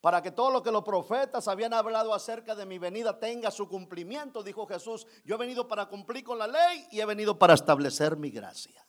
Para 0.03 0.21
que 0.21 0.31
todo 0.31 0.51
lo 0.51 0.61
que 0.61 0.69
los 0.69 0.83
profetas 0.83 1.47
habían 1.47 1.73
hablado 1.73 2.13
acerca 2.13 2.55
de 2.55 2.65
mi 2.65 2.77
venida 2.77 3.17
tenga 3.17 3.49
su 3.51 3.69
cumplimiento, 3.69 4.43
dijo 4.43 4.67
Jesús, 4.67 5.07
yo 5.23 5.35
he 5.35 5.37
venido 5.37 5.65
para 5.65 5.85
cumplir 5.85 6.25
con 6.25 6.37
la 6.37 6.45
ley 6.45 6.85
y 6.91 6.99
he 6.99 7.05
venido 7.05 7.39
para 7.39 7.53
establecer 7.53 8.17
mi 8.17 8.29
gracia. 8.29 8.85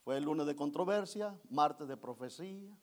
Fue 0.00 0.16
el 0.16 0.24
lunes 0.24 0.46
de 0.46 0.56
controversia, 0.56 1.38
martes 1.50 1.86
de 1.86 1.98
profecía. 1.98 2.74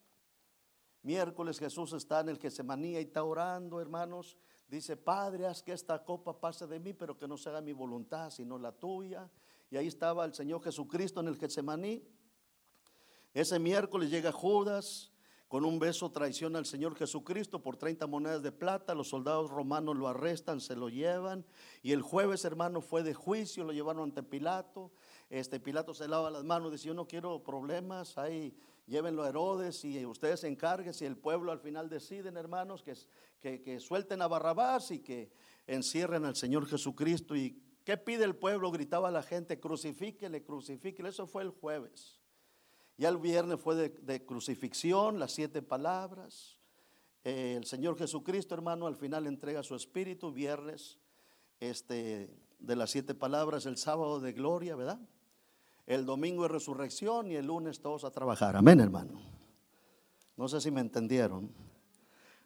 Miércoles 1.01 1.57
Jesús 1.57 1.91
está 1.93 2.19
en 2.19 2.29
el 2.29 2.37
que 2.37 2.51
se 2.51 2.61
manía 2.61 3.01
y 3.01 3.05
está 3.05 3.23
orando, 3.23 3.81
hermanos. 3.81 4.37
Dice, 4.67 4.97
Padre, 4.97 5.47
haz 5.47 5.63
que 5.63 5.71
esta 5.71 6.03
copa 6.03 6.39
pase 6.39 6.67
de 6.67 6.79
mí, 6.79 6.93
pero 6.93 7.17
que 7.17 7.27
no 7.27 7.35
se 7.35 7.49
haga 7.49 7.61
mi 7.61 7.73
voluntad, 7.73 8.29
sino 8.29 8.59
la 8.59 8.71
tuya. 8.73 9.27
Y 9.71 9.77
ahí 9.77 9.87
estaba 9.87 10.23
el 10.25 10.35
Señor 10.35 10.61
Jesucristo 10.61 11.21
en 11.21 11.29
el 11.29 11.39
Getsemaní. 11.39 12.07
Ese 13.33 13.57
miércoles 13.57 14.11
llega 14.11 14.31
Judas, 14.31 15.11
con 15.47 15.63
un 15.63 15.77
beso 15.77 16.11
traiciona 16.11 16.57
al 16.57 16.65
Señor 16.65 16.95
Jesucristo 16.95 17.61
por 17.61 17.77
30 17.77 18.07
monedas 18.07 18.41
de 18.41 18.51
plata. 18.51 18.95
Los 18.95 19.09
soldados 19.09 19.51
romanos 19.51 19.95
lo 19.95 20.07
arrestan, 20.07 20.59
se 20.59 20.75
lo 20.75 20.89
llevan. 20.89 21.45
Y 21.83 21.91
el 21.91 22.01
jueves, 22.01 22.45
hermano, 22.45 22.81
fue 22.81 23.03
de 23.03 23.13
juicio, 23.13 23.63
lo 23.63 23.71
llevaron 23.71 24.03
ante 24.03 24.23
Pilato. 24.23 24.91
Este 25.29 25.59
Pilato 25.59 25.93
se 25.93 26.07
lava 26.07 26.31
las 26.31 26.43
manos, 26.43 26.71
dice, 26.71 26.87
yo 26.87 26.93
no 26.93 27.07
quiero 27.07 27.43
problemas, 27.43 28.17
ahí 28.17 28.55
llévenlo 28.87 29.23
a 29.23 29.29
Herodes 29.29 29.83
y 29.85 30.05
ustedes 30.05 30.43
encarguen, 30.43 30.93
si 30.93 31.05
el 31.05 31.17
pueblo 31.17 31.51
al 31.51 31.59
final 31.59 31.89
deciden, 31.89 32.37
hermanos, 32.37 32.83
que, 32.83 32.93
que, 33.39 33.61
que 33.61 33.79
suelten 33.79 34.21
a 34.21 34.27
Barrabás 34.27 34.91
y 34.91 34.99
que 34.99 35.31
encierren 35.67 36.25
al 36.25 36.35
Señor 36.35 36.67
Jesucristo. 36.67 37.35
¿Y 37.35 37.61
qué 37.83 37.97
pide 37.97 38.23
el 38.23 38.35
pueblo? 38.35 38.71
Gritaba 38.71 39.11
la 39.11 39.23
gente, 39.23 39.59
crucifíquele, 39.59 40.43
crucifíquele. 40.43 41.09
Eso 41.09 41.27
fue 41.27 41.43
el 41.43 41.51
jueves. 41.51 42.19
Ya 42.97 43.09
el 43.09 43.17
viernes 43.17 43.59
fue 43.59 43.75
de, 43.75 44.25
crucifixión, 44.25 45.19
las 45.19 45.33
siete 45.33 45.61
palabras. 45.61 46.57
Eh, 47.23 47.55
el 47.57 47.65
Señor 47.65 47.97
Jesucristo, 47.97 48.55
hermano, 48.55 48.87
al 48.87 48.95
final 48.95 49.27
entrega 49.27 49.63
su 49.63 49.75
espíritu. 49.75 50.31
Viernes, 50.31 50.97
este, 51.59 52.33
de 52.59 52.75
las 52.75 52.91
siete 52.91 53.13
palabras, 53.13 53.65
el 53.65 53.77
sábado 53.77 54.21
de 54.21 54.31
gloria, 54.31 54.75
¿verdad? 54.75 54.99
El 55.85 56.05
domingo 56.05 56.43
de 56.43 56.49
resurrección 56.49 57.31
y 57.31 57.35
el 57.35 57.47
lunes 57.47 57.81
todos 57.81 58.05
a 58.05 58.11
trabajar. 58.11 58.55
Amén, 58.55 58.79
hermano. 58.79 59.19
No 60.37 60.47
sé 60.47 60.61
si 60.61 60.71
me 60.71 60.81
entendieron. 60.81 61.51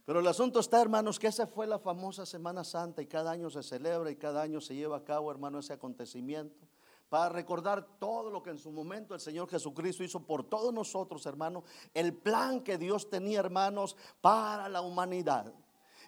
Pero 0.04 0.20
el 0.20 0.28
asunto 0.28 0.60
está, 0.60 0.82
hermanos, 0.82 1.20
que 1.20 1.28
esa 1.28 1.46
fue 1.46 1.68
la 1.68 1.78
famosa 1.78 2.26
Semana 2.26 2.64
Santa 2.64 3.04
y 3.04 3.06
cada 3.06 3.30
año 3.30 3.52
se 3.52 3.62
celebra 3.62 4.10
y 4.10 4.16
cada 4.16 4.42
año 4.42 4.60
se 4.60 4.74
lleva 4.74 4.98
a 4.98 5.04
cabo, 5.04 5.30
hermano, 5.30 5.60
ese 5.60 5.74
acontecimiento 5.74 6.68
para 7.10 7.30
recordar 7.30 7.98
todo 8.00 8.30
lo 8.30 8.44
que 8.44 8.52
en 8.52 8.60
su 8.60 8.72
momento 8.72 9.16
el 9.16 9.20
Señor 9.20 9.50
Jesucristo 9.50 10.04
hizo 10.04 10.22
por 10.22 10.44
todos 10.44 10.72
nosotros, 10.72 11.26
hermanos, 11.26 11.64
el 11.94 12.14
plan 12.14 12.62
que 12.62 12.78
Dios 12.78 13.10
tenía, 13.10 13.40
hermanos, 13.40 13.96
para 14.22 14.70
la 14.70 14.82
humanidad. 14.82 15.52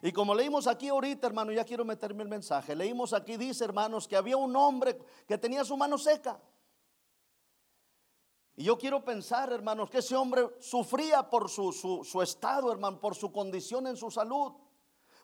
Y 0.03 0.11
como 0.11 0.35
leímos 0.35 0.67
aquí 0.67 0.89
ahorita, 0.89 1.27
hermano, 1.27 1.51
ya 1.51 1.65
quiero 1.65 1.85
meterme 1.85 2.23
el 2.23 2.29
mensaje. 2.29 2.75
Leímos 2.75 3.13
aquí, 3.13 3.35
dice, 3.35 3.63
hermanos, 3.63 4.07
que 4.07 4.15
había 4.15 4.37
un 4.37 4.55
hombre 4.55 4.97
que 5.27 5.37
tenía 5.37 5.65
su 5.65 5.75
mano 5.75 5.97
seca. 5.97 6.39
Y 8.55 8.63
yo 8.63 8.77
quiero 8.77 9.03
pensar, 9.03 9.51
hermanos, 9.51 9.89
que 9.89 9.99
ese 9.99 10.15
hombre 10.15 10.49
sufría 10.59 11.29
por 11.29 11.49
su, 11.49 11.71
su, 11.71 12.03
su 12.03 12.21
estado, 12.21 12.71
hermano, 12.71 12.99
por 12.99 13.15
su 13.15 13.31
condición 13.31 13.87
en 13.87 13.97
su 13.97 14.11
salud. 14.11 14.53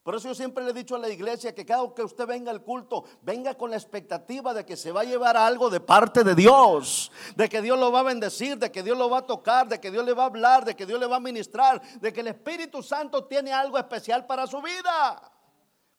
Por 0.08 0.16
eso 0.16 0.30
yo 0.30 0.36
siempre 0.36 0.64
le 0.64 0.70
he 0.70 0.74
dicho 0.74 0.96
a 0.96 1.00
la 1.00 1.10
iglesia 1.10 1.54
que 1.54 1.66
cada 1.66 1.94
que 1.94 2.02
usted 2.02 2.26
venga 2.26 2.50
al 2.50 2.64
culto, 2.64 3.04
venga 3.24 3.56
con 3.56 3.70
la 3.70 3.76
expectativa 3.76 4.54
de 4.54 4.66
que 4.66 4.78
se 4.78 4.90
va 4.90 5.02
a 5.02 5.04
llevar 5.04 5.36
algo 5.36 5.70
de 5.70 5.82
parte 5.82 6.24
de 6.24 6.34
Dios, 6.34 7.12
de 7.36 7.50
que 7.50 7.62
Dios 7.62 7.78
lo 7.78 7.92
va 7.92 8.00
a 8.00 8.04
bendecir, 8.04 8.58
de 8.58 8.72
que 8.72 8.84
Dios 8.84 8.98
lo 8.98 9.10
va 9.10 9.18
a 9.18 9.26
tocar, 9.26 9.68
de 9.68 9.82
que 9.82 9.92
Dios 9.92 10.06
le 10.06 10.14
va 10.14 10.24
a 10.24 10.28
hablar, 10.28 10.64
de 10.64 10.78
que 10.78 10.86
Dios 10.86 10.98
le 10.98 11.08
va 11.08 11.18
a 11.18 11.20
ministrar, 11.20 11.82
de 12.00 12.14
que 12.14 12.22
el 12.22 12.28
Espíritu 12.28 12.82
Santo 12.82 13.26
tiene 13.26 13.52
algo 13.52 13.78
especial 13.78 14.26
para 14.26 14.48
su 14.48 14.62
vida. 14.62 15.30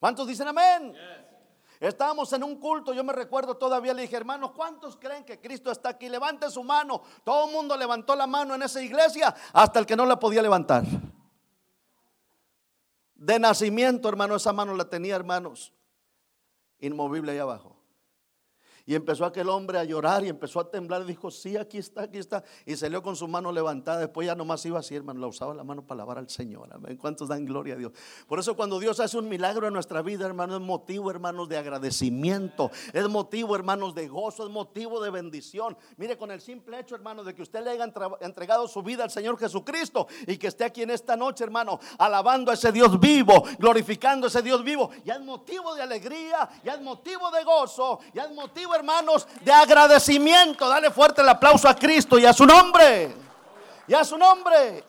¿Cuántos 0.01 0.27
dicen 0.27 0.49
amén? 0.49 0.95
Estábamos 1.79 2.33
en 2.33 2.45
un 2.45 2.57
culto, 2.59 2.95
yo 2.95 3.05
me 3.05 3.13
recuerdo 3.13 3.59
todavía, 3.59 3.93
le 3.93 4.01
dije, 4.01 4.17
hermanos, 4.17 4.53
¿cuántos 4.53 4.97
creen 4.97 5.23
que 5.23 5.39
Cristo 5.39 5.71
está 5.71 5.91
aquí? 5.91 6.09
Levante 6.09 6.49
su 6.51 6.65
mano. 6.65 7.03
Todo 7.25 7.45
el 7.45 7.53
mundo 7.53 7.77
levantó 7.77 8.17
la 8.17 8.27
mano 8.27 8.55
en 8.55 8.63
esa 8.63 8.81
iglesia, 8.81 9.35
hasta 9.53 9.79
el 9.79 9.85
que 9.85 9.97
no 9.97 10.07
la 10.07 10.19
podía 10.19 10.41
levantar. 10.41 10.85
De 13.19 13.39
nacimiento, 13.41 14.09
hermano, 14.09 14.37
esa 14.37 14.53
mano 14.53 14.75
la 14.75 14.89
tenía, 14.89 15.17
hermanos, 15.17 15.75
inmovible 16.79 17.33
ahí 17.33 17.39
abajo. 17.39 17.78
Y 18.89 18.95
empezó 18.95 19.27
aquel 19.27 19.51
hombre 19.51 19.79
a 19.79 19.85
llorar 19.85 20.25
y 20.25 20.31
empezó 20.31 20.61
a 20.61 20.71
temblar. 20.71 21.03
Y 21.03 21.09
dijo, 21.09 21.31
sí, 21.31 21.59
aquí 21.59 21.77
está, 21.77 22.05
aquí 22.05 22.17
está. 22.17 22.43
Y 22.65 22.75
salió 22.75 23.03
con 23.03 23.17
su 23.17 23.29
mano 23.29 23.53
levantada. 23.53 23.99
Después 23.99 24.27
ya 24.27 24.35
nomás 24.35 24.65
iba 24.65 24.79
así, 24.79 24.97
hermano. 24.97 25.21
La 25.21 25.27
usaba 25.27 25.53
la 25.53 25.63
mano 25.63 25.83
para 25.83 26.01
alabar 26.01 26.17
al 26.17 26.31
Señor. 26.31 26.71
Amén. 26.73 26.97
¿Cuántos 26.97 27.29
dan 27.29 27.45
gloria 27.45 27.75
a 27.75 27.77
Dios? 27.77 27.93
Por 28.27 28.39
eso 28.39 28.57
cuando 28.57 28.79
Dios 28.79 28.99
hace 28.99 29.19
un 29.19 29.29
milagro 29.29 29.67
en 29.67 29.75
nuestra 29.75 30.01
vida, 30.01 30.25
hermano, 30.25 30.55
es 30.55 30.63
motivo, 30.63 31.11
hermanos, 31.11 31.51
de 31.51 31.59
agradecimiento. 31.59 32.71
Es 32.95 33.07
motivo, 33.11 33.55
hermanos, 33.55 33.95
de 33.95 34.09
gozo. 34.09 34.47
Es 34.47 34.51
motivo 34.51 35.03
de 35.03 35.11
bendición. 35.11 35.77
Mire, 35.99 36.17
con 36.17 36.31
el 36.31 36.41
simple 36.41 36.81
hecho, 36.81 36.95
hermano, 36.95 37.23
de 37.25 37.35
que 37.35 37.43
usted 37.43 37.63
le 37.63 37.73
haya 37.73 37.93
entregado 38.23 38.67
su 38.69 38.83
vida 38.83 39.05
al 39.05 39.11
Señor 39.11 39.39
Jesucristo 39.39 40.07
y 40.27 40.39
que 40.39 40.47
esté 40.47 40.65
aquí 40.65 40.81
en 40.81 40.93
esta 40.93 41.15
noche, 41.15 41.45
hermano, 41.45 41.79
alabando 41.99 42.51
a 42.51 42.55
ese 42.55 42.73
Dios 42.73 42.99
vivo, 42.99 43.45
glorificando 43.59 44.29
a 44.29 44.29
ese 44.29 44.41
Dios 44.41 44.65
vivo. 44.65 44.89
Ya 45.05 45.17
es 45.17 45.21
motivo 45.21 45.75
de 45.75 45.83
alegría, 45.83 46.49
ya 46.65 46.73
es 46.73 46.81
motivo 46.81 47.31
de 47.31 47.45
gozo, 47.45 48.01
ya 48.15 48.25
es 48.25 48.35
motivo, 48.35 48.78
hermanos, 48.79 49.27
de 49.41 49.53
agradecimiento. 49.53 50.69
Dale 50.69 50.91
fuerte 50.91 51.21
el 51.21 51.29
aplauso 51.29 51.69
a 51.69 51.75
Cristo 51.75 52.19
y 52.19 52.25
a 52.25 52.33
su 52.33 52.47
nombre. 52.47 53.15
Y 53.87 53.95
a 53.95 54.05
su 54.05 54.17
nombre. 54.17 54.85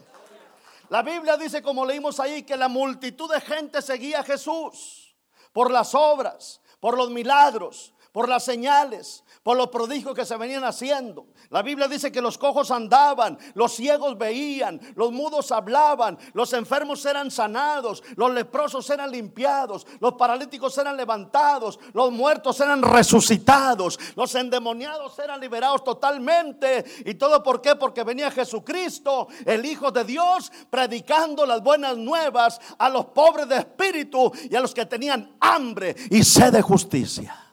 La 0.90 1.02
Biblia 1.02 1.38
dice, 1.38 1.62
como 1.62 1.86
leímos 1.86 2.20
ahí, 2.20 2.44
que 2.44 2.56
la 2.56 2.68
multitud 2.68 3.32
de 3.32 3.42
gente 3.42 3.82
seguía 3.82 4.22
a 4.22 4.24
Jesús 4.24 5.16
por 5.54 5.72
las 5.72 5.94
obras, 5.94 6.62
por 6.80 6.98
los 6.98 7.10
milagros, 7.10 7.94
por 8.12 8.28
las 8.28 8.44
señales, 8.44 9.24
por 9.44 9.56
los 9.56 9.68
prodigios 9.68 10.16
que 10.16 10.26
se 10.26 10.36
venían 10.38 10.64
haciendo. 10.64 11.28
La 11.50 11.62
Biblia 11.62 11.88
dice 11.88 12.12
que 12.12 12.22
los 12.22 12.38
cojos 12.38 12.72
andaban, 12.72 13.38
los 13.54 13.74
ciegos 13.74 14.18
veían, 14.18 14.80
los 14.96 15.12
mudos 15.12 15.52
hablaban, 15.52 16.18
los 16.34 16.54
enfermos 16.54 17.06
eran 17.06 17.32
sanados, 17.32 18.04
los 18.16 18.32
leprosos 18.32 18.90
eran 18.90 19.12
limpiados, 19.12 19.86
los 20.00 20.14
paralíticos 20.14 20.78
eran 20.78 20.98
levantados, 20.98 21.80
los 21.94 22.12
muertos 22.12 22.60
eran 22.60 22.82
resucitados, 22.82 24.00
los 24.16 24.34
endemoniados 24.36 25.18
eran 25.20 25.40
liberados 25.40 25.84
totalmente. 25.84 26.84
¿Y 27.06 27.16
todo 27.16 27.42
por 27.44 27.62
qué? 27.62 27.76
Porque 27.76 28.04
venía 28.04 28.32
Jesucristo, 28.32 29.28
el 29.46 29.66
Hijo 29.66 29.92
de 29.92 30.04
Dios, 30.04 30.52
predicando 30.70 31.46
las 31.46 31.62
buenas 31.62 31.98
nuevas 31.98 32.60
a 32.78 32.90
los 32.90 33.06
pobres 33.08 33.48
de 33.48 33.58
espíritu 33.58 34.32
y 34.50 34.56
a 34.56 34.62
los 34.62 34.74
que 34.74 34.86
tenían 34.86 35.36
hambre 35.40 35.96
y 36.10 36.24
sed 36.24 36.54
de 36.54 36.62
justicia. 36.62 37.49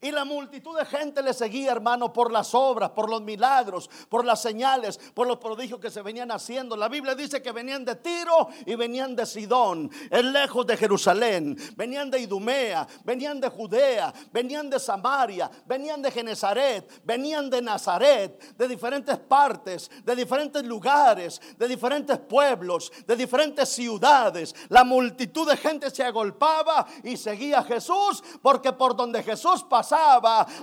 Y 0.00 0.12
la 0.12 0.24
multitud 0.24 0.78
de 0.78 0.86
gente 0.86 1.22
le 1.22 1.34
seguía, 1.34 1.72
hermano, 1.72 2.12
por 2.12 2.30
las 2.30 2.54
obras, 2.54 2.90
por 2.90 3.10
los 3.10 3.20
milagros, 3.20 3.90
por 4.08 4.24
las 4.24 4.40
señales, 4.40 4.96
por 5.12 5.26
los 5.26 5.38
prodigios 5.38 5.80
que 5.80 5.90
se 5.90 6.02
venían 6.02 6.30
haciendo. 6.30 6.76
La 6.76 6.88
Biblia 6.88 7.16
dice 7.16 7.42
que 7.42 7.50
venían 7.50 7.84
de 7.84 7.96
Tiro 7.96 8.48
y 8.64 8.76
venían 8.76 9.16
de 9.16 9.26
Sidón, 9.26 9.90
es 10.08 10.24
lejos 10.24 10.64
de 10.66 10.76
Jerusalén. 10.76 11.56
Venían 11.74 12.10
de 12.10 12.20
Idumea, 12.20 12.86
venían 13.02 13.40
de 13.40 13.48
Judea, 13.48 14.14
venían 14.30 14.70
de 14.70 14.78
Samaria, 14.78 15.50
venían 15.66 16.00
de 16.00 16.12
Genezaret, 16.12 16.88
venían 17.04 17.50
de 17.50 17.60
Nazaret, 17.60 18.56
de 18.56 18.68
diferentes 18.68 19.18
partes, 19.18 19.90
de 20.04 20.14
diferentes 20.14 20.64
lugares, 20.64 21.40
de 21.56 21.66
diferentes 21.66 22.18
pueblos, 22.18 22.92
de 23.04 23.16
diferentes 23.16 23.68
ciudades. 23.68 24.54
La 24.68 24.84
multitud 24.84 25.48
de 25.48 25.56
gente 25.56 25.90
se 25.90 26.04
agolpaba 26.04 26.86
y 27.02 27.16
seguía 27.16 27.58
a 27.60 27.64
Jesús 27.64 28.22
porque 28.40 28.72
por 28.72 28.94
donde 28.94 29.24
Jesús 29.24 29.64
pasaba, 29.68 29.87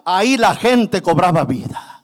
ahí 0.04 0.38
la 0.38 0.56
gente 0.56 1.02
cobraba 1.02 1.44
vida. 1.44 2.04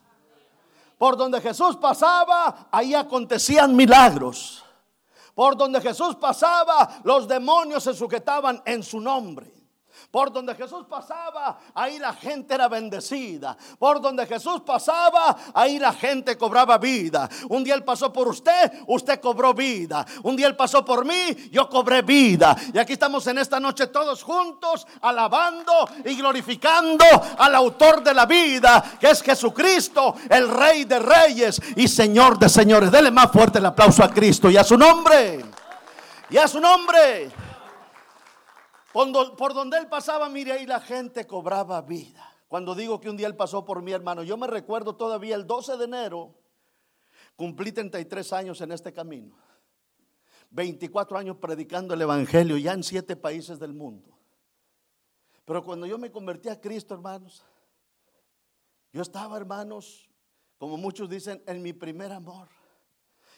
Por 0.98 1.16
donde 1.16 1.40
Jesús 1.40 1.76
pasaba, 1.76 2.68
ahí 2.70 2.94
acontecían 2.94 3.74
milagros. 3.74 4.64
Por 5.34 5.56
donde 5.56 5.80
Jesús 5.80 6.16
pasaba, 6.16 7.00
los 7.04 7.26
demonios 7.26 7.82
se 7.82 7.94
sujetaban 7.94 8.62
en 8.64 8.82
su 8.82 9.00
nombre. 9.00 9.61
Por 10.12 10.30
donde 10.30 10.54
Jesús 10.54 10.84
pasaba, 10.86 11.58
ahí 11.74 11.98
la 11.98 12.12
gente 12.12 12.52
era 12.52 12.68
bendecida. 12.68 13.56
Por 13.78 13.98
donde 13.98 14.26
Jesús 14.26 14.60
pasaba, 14.60 15.34
ahí 15.54 15.78
la 15.78 15.94
gente 15.94 16.36
cobraba 16.36 16.76
vida. 16.76 17.26
Un 17.48 17.64
día 17.64 17.74
Él 17.74 17.82
pasó 17.82 18.12
por 18.12 18.28
usted, 18.28 18.72
usted 18.88 19.18
cobró 19.20 19.54
vida. 19.54 20.04
Un 20.22 20.36
día 20.36 20.48
Él 20.48 20.54
pasó 20.54 20.84
por 20.84 21.06
mí, 21.06 21.48
yo 21.50 21.66
cobré 21.66 22.02
vida. 22.02 22.54
Y 22.74 22.78
aquí 22.78 22.92
estamos 22.92 23.26
en 23.26 23.38
esta 23.38 23.58
noche 23.58 23.86
todos 23.86 24.22
juntos, 24.22 24.86
alabando 25.00 25.72
y 26.04 26.14
glorificando 26.14 27.06
al 27.38 27.54
autor 27.54 28.02
de 28.02 28.12
la 28.12 28.26
vida, 28.26 28.84
que 29.00 29.08
es 29.08 29.22
Jesucristo, 29.22 30.16
el 30.28 30.46
Rey 30.50 30.84
de 30.84 30.98
Reyes 30.98 31.58
y 31.74 31.88
Señor 31.88 32.38
de 32.38 32.50
Señores. 32.50 32.92
Dele 32.92 33.10
más 33.10 33.32
fuerte 33.32 33.60
el 33.60 33.64
aplauso 33.64 34.04
a 34.04 34.10
Cristo 34.10 34.50
y 34.50 34.58
a 34.58 34.64
su 34.64 34.76
nombre. 34.76 35.42
Y 36.28 36.36
a 36.36 36.46
su 36.46 36.60
nombre. 36.60 37.30
Por 38.92 39.54
donde 39.54 39.78
él 39.78 39.88
pasaba, 39.88 40.28
mire 40.28 40.52
ahí 40.52 40.66
la 40.66 40.80
gente 40.80 41.26
cobraba 41.26 41.80
vida. 41.82 42.28
Cuando 42.48 42.74
digo 42.74 43.00
que 43.00 43.08
un 43.08 43.16
día 43.16 43.26
él 43.26 43.36
pasó 43.36 43.64
por 43.64 43.80
mi 43.80 43.92
hermano, 43.92 44.22
yo 44.22 44.36
me 44.36 44.46
recuerdo 44.46 44.94
todavía 44.94 45.34
el 45.34 45.46
12 45.46 45.78
de 45.78 45.84
enero, 45.84 46.34
cumplí 47.34 47.72
33 47.72 48.32
años 48.34 48.60
en 48.60 48.72
este 48.72 48.92
camino. 48.92 49.34
24 50.50 51.16
años 51.16 51.38
predicando 51.38 51.94
el 51.94 52.02
Evangelio 52.02 52.58
ya 52.58 52.74
en 52.74 52.82
siete 52.82 53.16
países 53.16 53.58
del 53.58 53.72
mundo. 53.72 54.10
Pero 55.46 55.64
cuando 55.64 55.86
yo 55.86 55.96
me 55.96 56.12
convertí 56.12 56.50
a 56.50 56.60
Cristo, 56.60 56.92
hermanos, 56.92 57.42
yo 58.92 59.00
estaba, 59.00 59.38
hermanos, 59.38 60.10
como 60.58 60.76
muchos 60.76 61.08
dicen, 61.08 61.42
en 61.46 61.62
mi 61.62 61.72
primer 61.72 62.12
amor. 62.12 62.48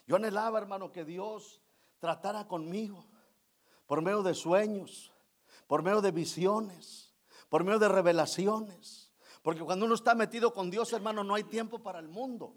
Yo 0.07 0.17
anhelaba, 0.17 0.59
hermano, 0.59 0.90
que 0.90 1.05
Dios 1.05 1.62
tratara 2.01 2.49
conmigo 2.49 3.07
por 3.87 4.03
medio 4.03 4.25
de 4.25 4.35
sueños, 4.35 5.13
por 5.66 5.83
medio 5.83 6.00
de 6.00 6.11
visiones, 6.11 7.14
por 7.48 7.64
medio 7.64 7.79
de 7.79 7.88
revelaciones. 7.88 9.12
Porque 9.42 9.62
cuando 9.62 9.85
uno 9.87 9.94
está 9.94 10.14
metido 10.14 10.53
con 10.53 10.70
Dios, 10.70 10.92
hermano, 10.92 11.22
no 11.22 11.35
hay 11.35 11.44
tiempo 11.44 11.83
para 11.83 11.98
el 11.98 12.09
mundo. 12.09 12.57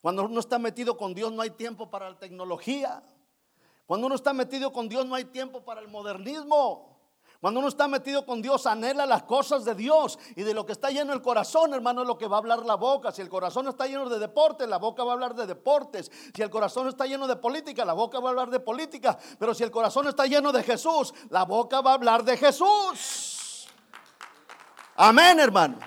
Cuando 0.00 0.24
uno 0.24 0.40
está 0.40 0.58
metido 0.58 0.96
con 0.96 1.14
Dios, 1.14 1.32
no 1.32 1.42
hay 1.42 1.50
tiempo 1.50 1.90
para 1.90 2.10
la 2.10 2.18
tecnología. 2.18 3.02
Cuando 3.86 4.06
uno 4.06 4.16
está 4.16 4.32
metido 4.32 4.72
con 4.72 4.88
Dios, 4.88 5.06
no 5.06 5.14
hay 5.14 5.26
tiempo 5.26 5.64
para 5.64 5.80
el 5.80 5.88
modernismo. 5.88 6.89
Cuando 7.40 7.60
uno 7.60 7.70
está 7.70 7.88
metido 7.88 8.26
con 8.26 8.42
Dios, 8.42 8.66
anhela 8.66 9.06
las 9.06 9.22
cosas 9.22 9.64
de 9.64 9.74
Dios 9.74 10.18
y 10.36 10.42
de 10.42 10.52
lo 10.52 10.66
que 10.66 10.72
está 10.72 10.90
lleno 10.90 11.14
el 11.14 11.22
corazón, 11.22 11.72
hermano, 11.72 12.02
es 12.02 12.06
lo 12.06 12.18
que 12.18 12.28
va 12.28 12.36
a 12.36 12.40
hablar 12.40 12.66
la 12.66 12.74
boca. 12.74 13.12
Si 13.12 13.22
el 13.22 13.30
corazón 13.30 13.66
está 13.66 13.86
lleno 13.86 14.10
de 14.10 14.18
deportes, 14.18 14.68
la 14.68 14.76
boca 14.76 15.04
va 15.04 15.12
a 15.12 15.14
hablar 15.14 15.34
de 15.34 15.46
deportes. 15.46 16.10
Si 16.34 16.42
el 16.42 16.50
corazón 16.50 16.88
está 16.88 17.06
lleno 17.06 17.26
de 17.26 17.36
política, 17.36 17.86
la 17.86 17.94
boca 17.94 18.20
va 18.20 18.28
a 18.28 18.30
hablar 18.32 18.50
de 18.50 18.60
política. 18.60 19.18
Pero 19.38 19.54
si 19.54 19.62
el 19.62 19.70
corazón 19.70 20.06
está 20.06 20.26
lleno 20.26 20.52
de 20.52 20.62
Jesús, 20.62 21.14
la 21.30 21.44
boca 21.46 21.80
va 21.80 21.92
a 21.92 21.94
hablar 21.94 22.24
de 22.24 22.36
Jesús. 22.36 23.66
Amén, 24.96 25.40
hermano. 25.40 25.78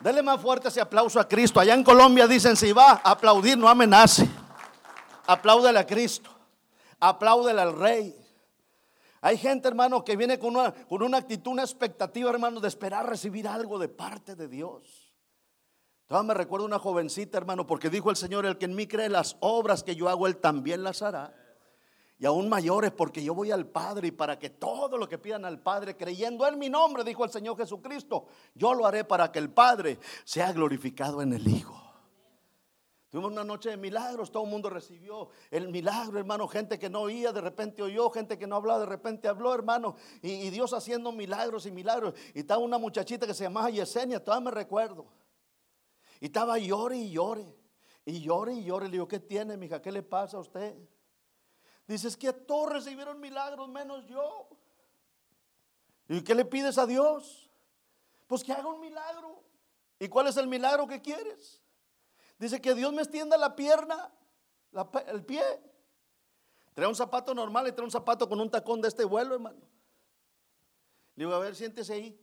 Dele 0.00 0.22
más 0.22 0.38
fuerte 0.38 0.68
ese 0.68 0.82
aplauso 0.82 1.18
a 1.18 1.26
Cristo. 1.26 1.60
Allá 1.60 1.72
en 1.72 1.82
Colombia 1.82 2.26
dicen, 2.26 2.56
si 2.56 2.72
va 2.72 3.00
a 3.02 3.12
aplaudir, 3.12 3.56
no 3.56 3.70
amenace. 3.70 4.28
Apláudele 5.26 5.78
a 5.78 5.86
Cristo. 5.86 6.28
Apláudele 7.00 7.62
al 7.62 7.74
Rey. 7.74 8.17
Hay 9.20 9.36
gente, 9.36 9.68
hermano, 9.68 10.04
que 10.04 10.16
viene 10.16 10.38
con 10.38 10.56
una, 10.56 10.72
con 10.72 11.02
una 11.02 11.18
actitud, 11.18 11.52
una 11.52 11.62
expectativa, 11.62 12.30
hermano, 12.30 12.60
de 12.60 12.68
esperar 12.68 13.08
recibir 13.08 13.48
algo 13.48 13.78
de 13.78 13.88
parte 13.88 14.36
de 14.36 14.48
Dios. 14.48 15.14
Todavía 16.06 16.28
me 16.28 16.34
recuerdo 16.34 16.64
una 16.64 16.78
jovencita, 16.78 17.36
hermano, 17.36 17.66
porque 17.66 17.90
dijo 17.90 18.10
el 18.10 18.16
Señor, 18.16 18.46
el 18.46 18.56
que 18.56 18.64
en 18.64 18.74
mí 18.74 18.86
cree 18.86 19.08
las 19.08 19.36
obras 19.40 19.82
que 19.82 19.94
yo 19.94 20.08
hago, 20.08 20.26
Él 20.26 20.38
también 20.38 20.82
las 20.82 21.02
hará. 21.02 21.34
Y 22.18 22.26
aún 22.26 22.48
mayores, 22.48 22.92
porque 22.92 23.22
yo 23.22 23.34
voy 23.34 23.50
al 23.50 23.66
Padre 23.66 24.08
y 24.08 24.10
para 24.10 24.38
que 24.38 24.50
todo 24.50 24.96
lo 24.96 25.08
que 25.08 25.18
pidan 25.18 25.44
al 25.44 25.60
Padre, 25.60 25.96
creyendo 25.96 26.46
en 26.46 26.58
mi 26.58 26.68
nombre, 26.68 27.04
dijo 27.04 27.24
el 27.24 27.30
Señor 27.30 27.56
Jesucristo, 27.56 28.26
yo 28.54 28.74
lo 28.74 28.86
haré 28.86 29.04
para 29.04 29.30
que 29.30 29.38
el 29.38 29.50
Padre 29.50 29.98
sea 30.24 30.52
glorificado 30.52 31.22
en 31.22 31.32
el 31.32 31.46
Hijo. 31.46 31.87
Tuvimos 33.10 33.32
una 33.32 33.44
noche 33.44 33.70
de 33.70 33.78
milagros, 33.78 34.30
todo 34.30 34.44
el 34.44 34.50
mundo 34.50 34.68
recibió 34.68 35.30
el 35.50 35.68
milagro, 35.68 36.18
hermano. 36.18 36.46
Gente 36.46 36.78
que 36.78 36.90
no 36.90 37.00
oía, 37.02 37.32
de 37.32 37.40
repente 37.40 37.82
oyó, 37.82 38.10
gente 38.10 38.38
que 38.38 38.46
no 38.46 38.56
hablaba, 38.56 38.80
de 38.80 38.86
repente 38.86 39.28
habló, 39.28 39.54
hermano. 39.54 39.96
Y, 40.20 40.50
Dios 40.50 40.74
haciendo 40.74 41.10
milagros 41.10 41.64
y 41.64 41.70
milagros. 41.70 42.14
Y 42.34 42.40
estaba 42.40 42.60
una 42.60 42.76
muchachita 42.76 43.26
que 43.26 43.32
se 43.32 43.44
llamaba 43.44 43.70
Yesenia, 43.70 44.22
todavía 44.22 44.44
me 44.44 44.50
recuerdo. 44.50 45.06
Y 46.20 46.26
estaba 46.26 46.58
llore 46.58 46.98
y 46.98 47.10
llore. 47.10 47.56
Y 48.04 48.20
llore 48.20 48.52
y 48.52 48.64
llore. 48.64 48.86
Le 48.86 48.92
digo, 48.92 49.08
¿qué 49.08 49.20
tiene, 49.20 49.56
mija? 49.56 49.80
¿Qué 49.80 49.90
le 49.90 50.02
pasa 50.02 50.36
a 50.36 50.40
usted? 50.40 50.76
Dice, 51.86 52.08
es 52.08 52.16
que 52.16 52.34
todos 52.34 52.70
recibieron 52.70 53.18
milagros 53.20 53.70
menos 53.70 54.06
yo. 54.06 54.50
¿Y 56.08 56.20
qué 56.20 56.34
le 56.34 56.44
pides 56.44 56.76
a 56.76 56.84
Dios? 56.84 57.48
Pues 58.26 58.44
que 58.44 58.52
haga 58.52 58.68
un 58.68 58.80
milagro. 58.80 59.42
¿Y 59.98 60.08
cuál 60.08 60.26
es 60.26 60.36
el 60.36 60.46
milagro 60.46 60.86
que 60.86 61.00
quieres? 61.00 61.62
Dice 62.38 62.60
que 62.60 62.74
Dios 62.74 62.92
me 62.92 63.02
extienda 63.02 63.36
la 63.36 63.56
pierna, 63.56 64.12
el 65.06 65.24
pie. 65.24 65.42
Trae 66.74 66.88
un 66.88 66.94
zapato 66.94 67.34
normal 67.34 67.66
y 67.66 67.72
trae 67.72 67.84
un 67.84 67.90
zapato 67.90 68.28
con 68.28 68.40
un 68.40 68.50
tacón 68.50 68.80
de 68.80 68.88
este 68.88 69.04
vuelo, 69.04 69.34
hermano. 69.34 69.60
Le 71.16 71.24
digo, 71.24 71.34
a 71.34 71.40
ver, 71.40 71.56
siéntese 71.56 71.94
ahí. 71.94 72.20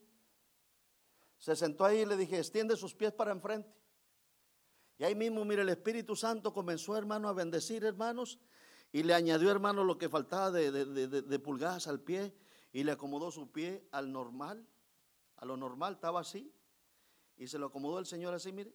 Se 1.37 1.55
sentó 1.55 1.83
ahí 1.83 1.99
y 1.99 2.05
le 2.05 2.15
dije, 2.15 2.37
extiende 2.37 2.77
sus 2.77 2.95
pies 2.95 3.11
para 3.11 3.31
enfrente. 3.31 3.69
Y 4.97 5.03
ahí 5.03 5.15
mismo, 5.15 5.43
mire, 5.43 5.63
el 5.63 5.69
Espíritu 5.69 6.15
Santo 6.15 6.53
comenzó, 6.53 6.95
hermano, 6.95 7.27
a 7.27 7.33
bendecir, 7.33 7.83
hermanos, 7.83 8.39
y 8.93 9.03
le 9.03 9.13
añadió, 9.13 9.51
hermano, 9.51 9.83
lo 9.83 9.97
que 9.97 10.07
faltaba 10.07 10.51
de, 10.51 10.71
de, 10.71 11.39
pulgadas 11.39 11.87
al 11.87 11.99
pie, 11.99 12.33
y 12.71 12.83
le 12.83 12.93
acomodó 12.93 13.31
su 13.31 13.51
pie 13.51 13.85
al 13.91 14.11
normal, 14.11 14.65
a 15.35 15.45
lo 15.45 15.57
normal, 15.57 15.95
estaba 15.95 16.21
así, 16.21 16.53
y 17.35 17.47
se 17.47 17.59
lo 17.59 17.65
acomodó 17.67 17.99
el 17.99 18.05
Señor 18.05 18.33
así, 18.33 18.53
mire, 18.53 18.73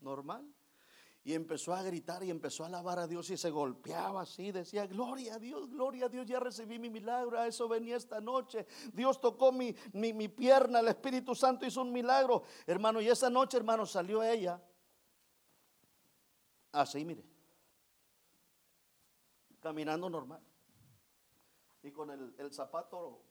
normal. 0.00 0.52
Y 1.22 1.34
empezó 1.34 1.74
a 1.74 1.82
gritar 1.82 2.24
y 2.24 2.30
empezó 2.30 2.64
a 2.64 2.68
alabar 2.68 2.98
a 2.98 3.06
Dios 3.06 3.28
y 3.28 3.36
se 3.36 3.50
golpeaba 3.50 4.22
así, 4.22 4.52
decía, 4.52 4.86
gloria 4.86 5.34
a 5.34 5.38
Dios, 5.38 5.68
gloria 5.68 6.06
a 6.06 6.08
Dios, 6.08 6.26
ya 6.26 6.40
recibí 6.40 6.78
mi 6.78 6.88
milagro, 6.88 7.38
a 7.38 7.46
eso 7.46 7.68
venía 7.68 7.96
esta 7.96 8.20
noche. 8.20 8.66
Dios 8.94 9.20
tocó 9.20 9.52
mi, 9.52 9.76
mi, 9.92 10.28
pierna, 10.28 10.80
el 10.80 10.88
Espíritu 10.88 11.34
Santo 11.34 11.66
hizo 11.66 11.82
un 11.82 11.92
milagro. 11.92 12.42
Hermano, 12.66 13.02
y 13.02 13.08
esa 13.08 13.28
noche, 13.28 13.58
hermano, 13.58 13.84
salió 13.84 14.22
ella 14.22 14.62
así, 16.72 17.04
mire, 17.04 17.24
caminando 19.60 20.08
normal. 20.08 20.42
Y 21.82 21.90
con 21.90 22.10
el, 22.10 22.34
el 22.38 22.52
zapato 22.52 23.22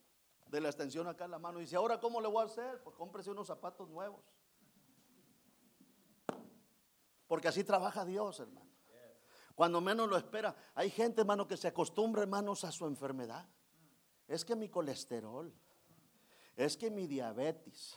de 0.47 0.61
la 0.61 0.69
extensión 0.69 1.07
acá 1.07 1.25
en 1.25 1.31
la 1.31 1.39
mano. 1.39 1.59
Y 1.59 1.63
dice, 1.63 1.75
ahora, 1.75 1.99
¿cómo 1.99 2.21
le 2.21 2.27
voy 2.27 2.41
a 2.43 2.45
hacer? 2.45 2.81
Pues 2.83 2.95
cómprese 2.95 3.31
unos 3.31 3.47
zapatos 3.47 3.89
nuevos. 3.89 4.21
Porque 7.29 7.47
así 7.47 7.63
trabaja 7.63 8.03
Dios, 8.03 8.39
hermano. 8.39 8.67
Cuando 9.53 9.79
menos 9.81 10.09
lo 10.09 10.17
espera. 10.17 10.55
Hay 10.73 10.89
gente, 10.89 11.21
hermano, 11.21 11.47
que 11.47 11.57
se 11.57 11.67
acostumbra, 11.67 12.23
hermanos, 12.23 12.63
a 12.63 12.71
su 12.71 12.87
enfermedad. 12.87 13.47
Es 14.27 14.43
que 14.43 14.55
mi 14.55 14.67
colesterol. 14.67 15.53
Es 16.55 16.75
que 16.75 16.89
mi 16.89 17.05
diabetes. 17.05 17.95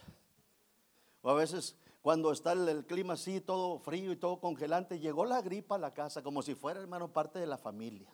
O 1.22 1.30
a 1.30 1.34
veces 1.34 1.76
cuando 2.02 2.30
está 2.30 2.52
el, 2.52 2.84
clima 2.84 3.14
así, 3.14 3.40
todo 3.40 3.78
frío 3.78 4.12
y 4.12 4.16
todo 4.16 4.38
congelante, 4.38 4.98
llegó 4.98 5.24
la 5.24 5.40
gripa 5.40 5.76
a 5.76 5.78
la 5.78 5.94
casa 5.94 6.22
como 6.22 6.42
si 6.42 6.54
fuera, 6.54 6.80
hermano, 6.80 7.10
parte 7.10 7.38
de 7.38 7.46
la 7.46 7.56
familia. 7.56 8.12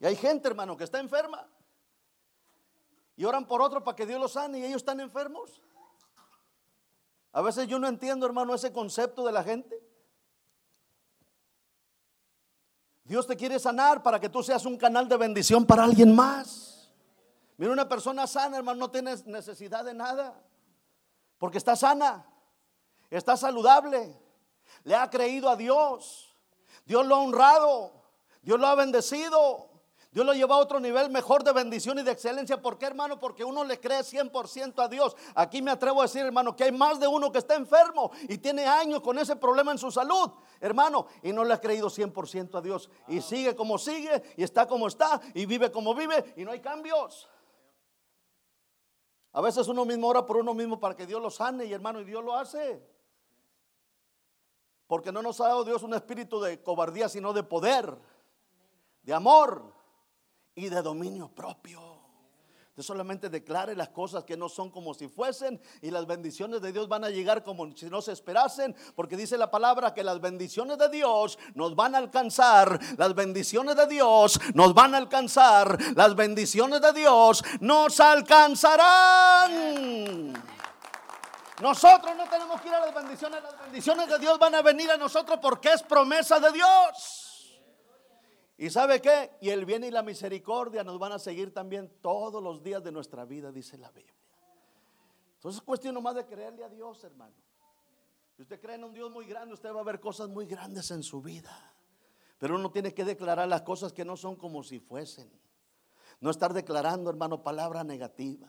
Y 0.00 0.06
hay 0.06 0.16
gente, 0.16 0.48
hermano, 0.48 0.74
que 0.74 0.84
está 0.84 1.00
enferma. 1.00 1.46
Y 3.14 3.24
oran 3.26 3.46
por 3.46 3.60
otro 3.60 3.84
para 3.84 3.94
que 3.94 4.06
Dios 4.06 4.18
los 4.18 4.32
sane 4.32 4.60
y 4.60 4.64
ellos 4.64 4.78
están 4.78 5.00
enfermos. 5.00 5.60
A 7.36 7.42
veces 7.42 7.68
yo 7.68 7.78
no 7.78 7.86
entiendo, 7.86 8.24
hermano, 8.24 8.54
ese 8.54 8.72
concepto 8.72 9.22
de 9.26 9.30
la 9.30 9.44
gente. 9.44 9.78
Dios 13.04 13.26
te 13.26 13.36
quiere 13.36 13.58
sanar 13.58 14.02
para 14.02 14.18
que 14.18 14.30
tú 14.30 14.42
seas 14.42 14.64
un 14.64 14.78
canal 14.78 15.06
de 15.06 15.18
bendición 15.18 15.66
para 15.66 15.84
alguien 15.84 16.16
más. 16.16 16.90
Mira, 17.58 17.74
una 17.74 17.86
persona 17.86 18.26
sana, 18.26 18.56
hermano, 18.56 18.80
no 18.80 18.90
tiene 18.90 19.14
necesidad 19.26 19.84
de 19.84 19.92
nada. 19.92 20.34
Porque 21.36 21.58
está 21.58 21.76
sana, 21.76 22.24
está 23.10 23.36
saludable, 23.36 24.18
le 24.84 24.94
ha 24.94 25.10
creído 25.10 25.50
a 25.50 25.56
Dios. 25.56 26.34
Dios 26.86 27.04
lo 27.04 27.16
ha 27.16 27.20
honrado, 27.20 28.02
Dios 28.40 28.58
lo 28.58 28.66
ha 28.66 28.74
bendecido. 28.76 29.75
Dios 30.16 30.24
lo 30.24 30.32
lleva 30.32 30.54
a 30.54 30.60
otro 30.60 30.80
nivel 30.80 31.10
mejor 31.10 31.44
de 31.44 31.52
bendición 31.52 31.98
y 31.98 32.02
de 32.02 32.10
excelencia. 32.10 32.62
¿Por 32.62 32.78
qué, 32.78 32.86
hermano? 32.86 33.20
Porque 33.20 33.44
uno 33.44 33.62
le 33.64 33.78
cree 33.78 34.00
100% 34.00 34.82
a 34.82 34.88
Dios. 34.88 35.14
Aquí 35.34 35.60
me 35.60 35.70
atrevo 35.70 36.00
a 36.00 36.04
decir, 36.04 36.24
hermano, 36.24 36.56
que 36.56 36.64
hay 36.64 36.72
más 36.72 36.98
de 36.98 37.06
uno 37.06 37.30
que 37.30 37.36
está 37.36 37.54
enfermo 37.54 38.10
y 38.22 38.38
tiene 38.38 38.64
años 38.64 39.02
con 39.02 39.18
ese 39.18 39.36
problema 39.36 39.72
en 39.72 39.76
su 39.76 39.90
salud, 39.90 40.30
hermano, 40.58 41.06
y 41.22 41.34
no 41.34 41.44
le 41.44 41.52
ha 41.52 41.60
creído 41.60 41.90
100% 41.90 42.56
a 42.56 42.62
Dios. 42.62 42.88
Y 43.08 43.20
sigue 43.20 43.54
como 43.54 43.76
sigue, 43.76 44.22
y 44.38 44.42
está 44.42 44.66
como 44.66 44.88
está, 44.88 45.20
y 45.34 45.44
vive 45.44 45.70
como 45.70 45.94
vive, 45.94 46.32
y 46.34 46.46
no 46.46 46.52
hay 46.52 46.60
cambios. 46.60 47.28
A 49.32 49.42
veces 49.42 49.68
uno 49.68 49.84
mismo 49.84 50.08
ora 50.08 50.24
por 50.24 50.38
uno 50.38 50.54
mismo 50.54 50.80
para 50.80 50.96
que 50.96 51.04
Dios 51.04 51.20
lo 51.20 51.28
sane, 51.28 51.66
y 51.66 51.74
hermano, 51.74 52.00
y 52.00 52.04
Dios 52.04 52.24
lo 52.24 52.34
hace. 52.34 52.82
Porque 54.86 55.12
no 55.12 55.20
nos 55.20 55.38
ha 55.42 55.48
dado 55.48 55.62
Dios 55.62 55.82
un 55.82 55.92
espíritu 55.92 56.40
de 56.40 56.62
cobardía, 56.62 57.10
sino 57.10 57.34
de 57.34 57.42
poder, 57.42 57.98
de 59.02 59.12
amor 59.12 59.75
y 60.56 60.68
de 60.68 60.82
dominio 60.82 61.28
propio. 61.28 61.80
Usted 62.70 62.82
solamente 62.82 63.30
declare 63.30 63.74
las 63.74 63.88
cosas 63.88 64.24
que 64.24 64.36
no 64.36 64.50
son 64.50 64.70
como 64.70 64.92
si 64.92 65.08
fuesen 65.08 65.58
y 65.80 65.90
las 65.90 66.06
bendiciones 66.06 66.60
de 66.60 66.72
Dios 66.72 66.88
van 66.88 67.04
a 67.04 67.10
llegar 67.10 67.42
como 67.42 67.74
si 67.74 67.88
no 67.88 68.02
se 68.02 68.12
esperasen, 68.12 68.76
porque 68.94 69.16
dice 69.16 69.38
la 69.38 69.50
palabra 69.50 69.94
que 69.94 70.02
las 70.02 70.20
bendiciones 70.20 70.76
de 70.76 70.90
Dios 70.90 71.38
nos 71.54 71.74
van 71.74 71.94
a 71.94 71.98
alcanzar, 71.98 72.78
las 72.98 73.14
bendiciones 73.14 73.76
de 73.76 73.86
Dios 73.86 74.38
nos 74.52 74.74
van 74.74 74.94
a 74.94 74.98
alcanzar, 74.98 75.78
las 75.94 76.14
bendiciones 76.14 76.82
de 76.82 76.92
Dios 76.92 77.42
nos 77.60 77.98
alcanzarán. 77.98 80.34
Nosotros 81.62 82.14
no 82.14 82.28
tenemos 82.28 82.60
que 82.60 82.68
ir 82.68 82.74
a 82.74 82.80
las 82.80 82.94
bendiciones, 82.94 83.42
las 83.42 83.58
bendiciones 83.58 84.06
de 84.06 84.18
Dios 84.18 84.38
van 84.38 84.54
a 84.54 84.60
venir 84.60 84.90
a 84.90 84.98
nosotros 84.98 85.38
porque 85.40 85.72
es 85.72 85.82
promesa 85.82 86.38
de 86.40 86.52
Dios. 86.52 87.25
¿Y 88.58 88.70
sabe 88.70 89.02
qué? 89.02 89.32
Y 89.40 89.50
el 89.50 89.66
bien 89.66 89.84
y 89.84 89.90
la 89.90 90.02
misericordia 90.02 90.82
nos 90.82 90.98
van 90.98 91.12
a 91.12 91.18
seguir 91.18 91.52
también 91.52 91.90
todos 92.00 92.42
los 92.42 92.62
días 92.62 92.82
de 92.82 92.90
nuestra 92.90 93.24
vida, 93.24 93.52
dice 93.52 93.76
la 93.76 93.90
Biblia. 93.90 94.14
Entonces 95.34 95.60
es 95.60 95.64
cuestión 95.64 95.94
nomás 95.94 96.14
de 96.14 96.24
creerle 96.24 96.64
a 96.64 96.68
Dios, 96.68 97.04
hermano. 97.04 97.34
Si 98.34 98.42
usted 98.42 98.60
cree 98.60 98.76
en 98.76 98.84
un 98.84 98.94
Dios 98.94 99.10
muy 99.10 99.26
grande, 99.26 99.54
usted 99.54 99.72
va 99.74 99.80
a 99.80 99.84
ver 99.84 100.00
cosas 100.00 100.28
muy 100.28 100.46
grandes 100.46 100.90
en 100.90 101.02
su 101.02 101.20
vida. 101.20 101.74
Pero 102.38 102.54
uno 102.56 102.70
tiene 102.70 102.92
que 102.92 103.04
declarar 103.04 103.48
las 103.48 103.62
cosas 103.62 103.92
que 103.92 104.04
no 104.04 104.16
son 104.16 104.36
como 104.36 104.62
si 104.62 104.78
fuesen. 104.78 105.30
No 106.20 106.30
estar 106.30 106.52
declarando, 106.52 107.10
hermano, 107.10 107.42
palabra 107.42 107.84
negativa. 107.84 108.48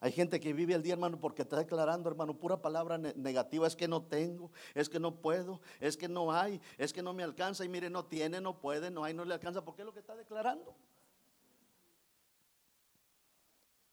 Hay 0.00 0.12
gente 0.12 0.40
que 0.40 0.52
vive 0.52 0.74
el 0.74 0.82
día, 0.82 0.94
hermano, 0.94 1.20
porque 1.20 1.42
está 1.42 1.56
declarando, 1.56 2.08
hermano, 2.08 2.34
pura 2.34 2.60
palabra 2.60 2.96
negativa. 2.96 3.66
Es 3.66 3.76
que 3.76 3.86
no 3.86 4.02
tengo, 4.02 4.50
es 4.74 4.88
que 4.88 4.98
no 4.98 5.20
puedo, 5.20 5.60
es 5.78 5.96
que 5.96 6.08
no 6.08 6.32
hay, 6.32 6.60
es 6.78 6.92
que 6.92 7.02
no 7.02 7.12
me 7.12 7.22
alcanza. 7.22 7.64
Y 7.64 7.68
mire, 7.68 7.90
no 7.90 8.06
tiene, 8.06 8.40
no 8.40 8.58
puede, 8.58 8.90
no 8.90 9.04
hay, 9.04 9.12
no 9.12 9.24
le 9.24 9.34
alcanza. 9.34 9.62
¿Por 9.62 9.76
qué 9.76 9.82
es 9.82 9.86
lo 9.86 9.92
que 9.92 10.00
está 10.00 10.16
declarando? 10.16 10.74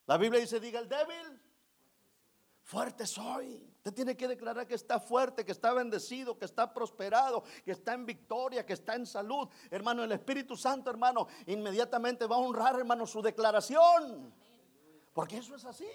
La 0.06 0.16
Biblia 0.16 0.40
dice, 0.40 0.58
diga 0.58 0.80
el 0.80 0.88
débil, 0.88 1.40
Fuerte 2.68 3.06
soy. 3.06 3.66
Usted 3.78 3.94
tiene 3.94 4.14
que 4.14 4.28
declarar 4.28 4.66
que 4.66 4.74
está 4.74 5.00
fuerte, 5.00 5.42
que 5.42 5.52
está 5.52 5.72
bendecido, 5.72 6.38
que 6.38 6.44
está 6.44 6.74
prosperado, 6.74 7.42
que 7.64 7.70
está 7.70 7.94
en 7.94 8.04
victoria, 8.04 8.66
que 8.66 8.74
está 8.74 8.94
en 8.94 9.06
salud. 9.06 9.48
Hermano, 9.70 10.04
el 10.04 10.12
Espíritu 10.12 10.54
Santo, 10.54 10.90
hermano, 10.90 11.28
inmediatamente 11.46 12.26
va 12.26 12.36
a 12.36 12.40
honrar, 12.40 12.78
hermano, 12.78 13.06
su 13.06 13.22
declaración. 13.22 14.34
Porque 15.18 15.38
eso 15.38 15.56
es 15.56 15.64
así. 15.64 15.90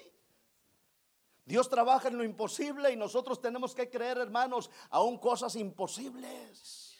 Dios 1.46 1.70
trabaja 1.70 2.08
en 2.08 2.18
lo 2.18 2.24
imposible 2.24 2.92
y 2.92 2.96
nosotros 2.96 3.40
tenemos 3.40 3.74
que 3.74 3.88
creer, 3.88 4.18
hermanos, 4.18 4.70
aún 4.90 5.16
cosas 5.16 5.56
imposibles. 5.56 6.98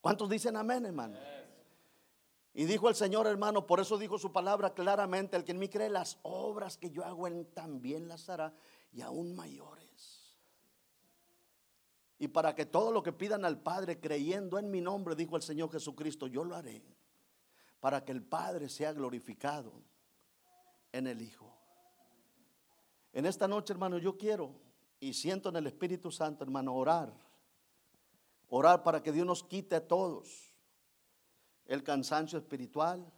¿Cuántos 0.00 0.28
dicen 0.28 0.56
amén, 0.56 0.84
hermano? 0.84 1.16
Y 2.52 2.64
dijo 2.64 2.88
el 2.88 2.96
Señor, 2.96 3.28
hermano, 3.28 3.68
por 3.68 3.78
eso 3.78 3.98
dijo 3.98 4.18
su 4.18 4.32
palabra 4.32 4.74
claramente, 4.74 5.36
el 5.36 5.44
que 5.44 5.52
en 5.52 5.60
mí 5.60 5.68
cree 5.68 5.90
las 5.90 6.18
obras 6.22 6.76
que 6.76 6.90
yo 6.90 7.04
hago, 7.04 7.28
él 7.28 7.46
también 7.54 8.08
las 8.08 8.28
hará 8.28 8.52
y 8.90 9.00
aún 9.00 9.36
mayores. 9.36 10.36
Y 12.18 12.26
para 12.26 12.56
que 12.56 12.66
todo 12.66 12.90
lo 12.90 13.04
que 13.04 13.12
pidan 13.12 13.44
al 13.44 13.62
Padre 13.62 14.00
creyendo 14.00 14.58
en 14.58 14.72
mi 14.72 14.80
nombre, 14.80 15.14
dijo 15.14 15.36
el 15.36 15.42
Señor 15.42 15.70
Jesucristo, 15.70 16.26
yo 16.26 16.42
lo 16.42 16.56
haré, 16.56 16.82
para 17.78 18.04
que 18.04 18.10
el 18.10 18.24
Padre 18.24 18.68
sea 18.68 18.92
glorificado 18.92 19.91
en 20.92 21.06
el 21.06 21.22
Hijo. 21.22 21.52
En 23.12 23.26
esta 23.26 23.48
noche, 23.48 23.72
hermano, 23.72 23.98
yo 23.98 24.16
quiero 24.16 24.54
y 25.00 25.14
siento 25.14 25.48
en 25.48 25.56
el 25.56 25.66
Espíritu 25.66 26.10
Santo, 26.10 26.44
hermano, 26.44 26.74
orar. 26.74 27.12
Orar 28.48 28.82
para 28.82 29.02
que 29.02 29.12
Dios 29.12 29.26
nos 29.26 29.42
quite 29.42 29.74
a 29.74 29.86
todos 29.86 30.52
el 31.66 31.82
cansancio 31.82 32.38
espiritual, 32.38 33.10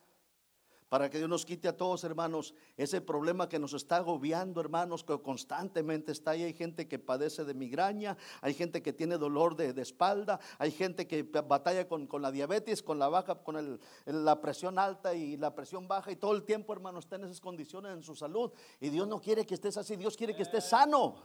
para 0.94 1.11
que 1.11 1.18
Dios 1.18 1.28
nos 1.28 1.44
quite 1.44 1.66
a 1.66 1.76
todos, 1.76 2.04
hermanos, 2.04 2.54
ese 2.76 3.00
problema 3.00 3.48
que 3.48 3.59
nos 3.59 3.72
está 3.72 3.96
agobiando, 3.96 4.61
hermanos, 4.61 5.02
que 5.02 5.20
constantemente 5.20 6.12
está 6.12 6.30
ahí. 6.30 6.44
Hay 6.44 6.52
gente 6.52 6.87
que 6.87 7.00
padece 7.00 7.44
de 7.44 7.52
migraña, 7.52 8.16
hay 8.40 8.54
gente 8.54 8.80
que 8.80 8.92
tiene 8.92 9.18
dolor 9.18 9.57
de, 9.57 9.74
espalda, 9.83 10.38
hay 10.57 10.70
gente 10.70 11.09
que 11.09 11.24
batalla 11.24 11.88
con, 11.88 12.09
la 12.22 12.30
diabetes, 12.30 12.80
con 12.80 13.00
la 13.00 13.09
baja, 13.09 13.35
con 13.42 13.80
la 14.04 14.40
presión 14.40 14.78
alta 14.78 15.14
y 15.14 15.37
la 15.37 15.52
presión 15.52 15.88
baja, 15.88 16.12
y 16.12 16.14
todo 16.14 16.30
el 16.30 16.44
tiempo, 16.44 16.72
hermanos, 16.72 17.07
está 17.07 17.16
en 17.16 17.24
esas 17.24 17.40
condiciones 17.40 17.92
en 17.92 18.04
su 18.04 18.14
salud. 18.14 18.52
Y 18.78 18.88
Dios 18.88 19.09
no 19.09 19.20
quiere 19.20 19.44
que 19.44 19.54
estés 19.54 19.76
así, 19.76 19.96
Dios 19.96 20.16
quiere 20.16 20.37
que 20.37 20.44
estés 20.44 20.68
sano. 20.68 21.24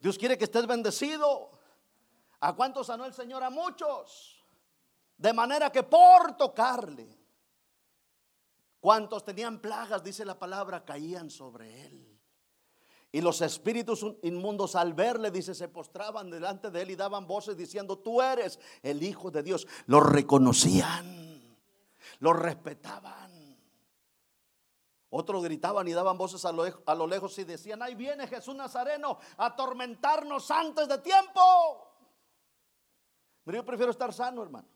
Dios 0.00 0.16
quiere 0.16 0.38
que 0.38 0.44
estés 0.44 0.68
bendecido. 0.68 1.50
¿A 2.38 2.54
cuántos 2.54 2.86
sanó 2.86 3.06
el 3.06 3.12
Señor? 3.12 3.42
A 3.42 3.50
muchos. 3.50 4.40
De 5.16 5.32
manera 5.32 5.72
que 5.72 5.82
por 5.82 6.36
tocarle, 6.36 7.23
cuantos 8.84 9.24
tenían 9.24 9.60
plagas, 9.60 10.04
dice 10.04 10.26
la 10.26 10.38
palabra, 10.38 10.84
caían 10.84 11.30
sobre 11.30 11.86
él. 11.86 12.20
Y 13.12 13.22
los 13.22 13.40
espíritus 13.40 14.04
inmundos 14.22 14.76
al 14.76 14.92
verle, 14.92 15.30
dice, 15.30 15.54
se 15.54 15.68
postraban 15.68 16.28
delante 16.28 16.70
de 16.70 16.82
él 16.82 16.90
y 16.90 16.94
daban 16.94 17.26
voces 17.26 17.56
diciendo, 17.56 17.96
tú 17.96 18.20
eres 18.20 18.60
el 18.82 19.02
Hijo 19.02 19.30
de 19.30 19.42
Dios. 19.42 19.66
Lo 19.86 20.00
reconocían, 20.00 21.56
lo 22.18 22.34
respetaban. 22.34 23.56
Otros 25.08 25.42
gritaban 25.42 25.88
y 25.88 25.94
daban 25.94 26.18
voces 26.18 26.44
a 26.44 26.52
lo, 26.52 26.64
a 26.84 26.94
lo 26.94 27.06
lejos 27.06 27.38
y 27.38 27.44
decían, 27.44 27.80
ahí 27.80 27.94
viene 27.94 28.26
Jesús 28.26 28.54
Nazareno 28.54 29.18
a 29.38 29.46
atormentarnos 29.46 30.50
antes 30.50 30.86
de 30.88 30.98
tiempo. 30.98 31.40
Pero 33.44 33.56
yo 33.56 33.64
prefiero 33.64 33.92
estar 33.92 34.12
sano, 34.12 34.42
hermano 34.42 34.73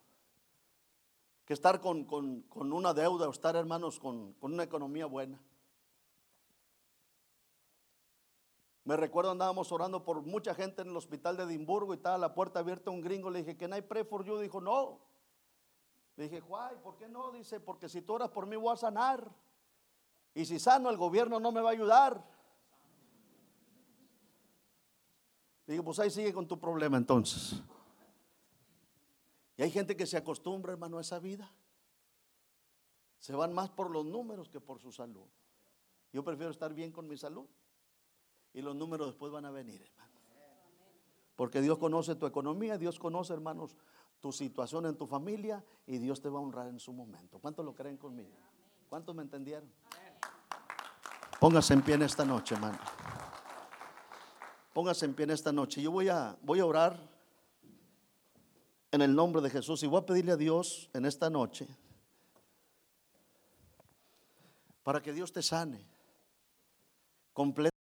que 1.49 1.55
estar 1.55 1.81
con, 1.81 2.07
una 2.55 2.93
deuda 2.93 3.27
o 3.27 3.31
estar, 3.31 3.57
hermanos, 3.57 3.99
con, 3.99 4.37
una 4.43 4.65
economía 4.65 5.07
buena. 5.07 5.41
Me 8.85 8.99
recuerdo 8.99 9.31
andábamos 9.31 9.73
orando 9.73 10.05
por 10.05 10.21
mucha 10.21 10.55
gente 10.55 10.83
en 10.83 10.89
el 10.89 10.97
hospital 10.99 11.39
de 11.39 11.45
Edimburgo 11.45 11.95
y 11.95 11.97
estaba 11.97 12.19
la 12.19 12.35
puerta 12.35 12.59
abierta 12.59 12.91
un 12.91 13.01
gringo. 13.01 13.31
Le 13.31 13.43
dije, 13.43 13.67
no 13.67 13.77
hay 13.77 13.81
pray 13.81 14.05
for 14.05 14.27
you? 14.27 14.37
Dijo, 14.37 14.61
no. 14.61 14.99
Le 16.17 16.25
dije, 16.25 16.41
guay, 16.41 16.77
¿por 16.83 16.99
qué 16.99 17.09
no? 17.09 17.33
Dice, 17.33 17.61
porque 17.61 17.89
si 17.89 18.03
tú 18.03 18.13
oras 18.13 18.29
por 18.29 18.45
mí 18.45 18.55
voy 18.55 18.75
a 18.75 18.77
sanar. 18.77 19.27
Y 20.35 20.45
si 20.45 20.59
sano, 20.59 20.91
el 20.91 20.99
gobierno 20.99 21.41
no 21.41 21.51
me 21.51 21.63
va 21.63 21.71
a 21.71 21.73
ayudar. 21.73 22.23
Dije, 25.67 25.83
pues 25.83 25.99
ahí 25.99 26.11
sigue 26.11 26.35
con 26.35 26.47
tu 26.47 26.61
problema 26.61 26.99
entonces. 26.99 27.63
Y 29.59 29.62
hay 29.64 29.71
gente 29.73 29.97
que 29.97 30.07
se 30.07 30.16
acostumbra, 30.16 30.73
hermano, 30.73 30.99
a 30.99 31.01
esa 31.01 31.18
vida. 31.18 31.53
Se 33.18 33.35
van 33.35 33.53
más 33.53 33.68
por 33.68 33.90
los 33.90 34.07
números 34.07 34.49
que 34.49 34.61
por 34.61 34.79
su 34.79 34.92
salud. 34.92 35.27
Yo 36.12 36.25
prefiero 36.25 36.53
estar 36.53 36.73
bien 36.73 36.92
con 36.92 37.09
mi 37.09 37.18
salud. 37.18 37.47
Y 38.55 38.62
los 38.62 38.77
números 38.77 39.09
después 39.09 39.33
van 39.33 39.44
a 39.44 39.51
venir, 39.51 39.83
hermano. 39.83 40.12
Porque 41.35 41.61
Dios 41.61 41.79
conoce 41.79 42.14
tu 42.14 42.27
economía, 42.27 42.79
Dios 42.79 43.01
conoce, 43.01 43.33
hermanos, 43.33 43.77
tu 44.21 44.31
situación 44.33 44.87
en 44.87 44.97
tu 44.97 45.07
familia 45.07 45.64
y 45.87 45.99
Dios 45.99 46.21
te 46.21 46.29
va 46.29 46.38
a 46.38 46.42
honrar 46.42 46.68
en 46.68 46.79
su 46.79 46.92
momento. 46.92 47.40
¿Cuántos 47.40 47.64
lo 47.64 47.75
creen 47.75 47.97
conmigo? 47.97 48.37
¿Cuántos 48.88 49.14
me 49.14 49.23
entendieron? 49.23 49.71
Póngase 51.40 51.75
en 51.75 51.83
pie 51.83 51.94
en 51.94 52.03
esta 52.03 52.25
noche, 52.25 52.55
hermano. 52.55 52.79
Póngase 54.73 55.05
en 55.05 55.14
pie 55.14 55.25
en 55.25 55.31
esta 55.31 55.53
noche. 55.53 55.83
Yo 55.83 55.90
voy 55.90 56.09
a, 56.09 56.37
voy 56.42 56.61
a 56.61 56.66
orar 56.66 57.17
en 58.90 59.03
el 59.03 59.14
nombre 59.14 59.42
de 59.42 59.51
Jesús. 59.51 59.83
Y 59.83 59.87
voy 59.87 60.01
a 60.01 60.07
pedirle 60.07 60.33
a 60.33 60.37
Dios 60.37 60.90
en 60.92 61.05
esta 61.05 61.31
noche 61.31 61.66
para 64.83 65.03
que 65.03 65.12
Dios 65.12 65.33
te 65.33 65.42
sane 65.42 65.87
completamente. 67.33 67.78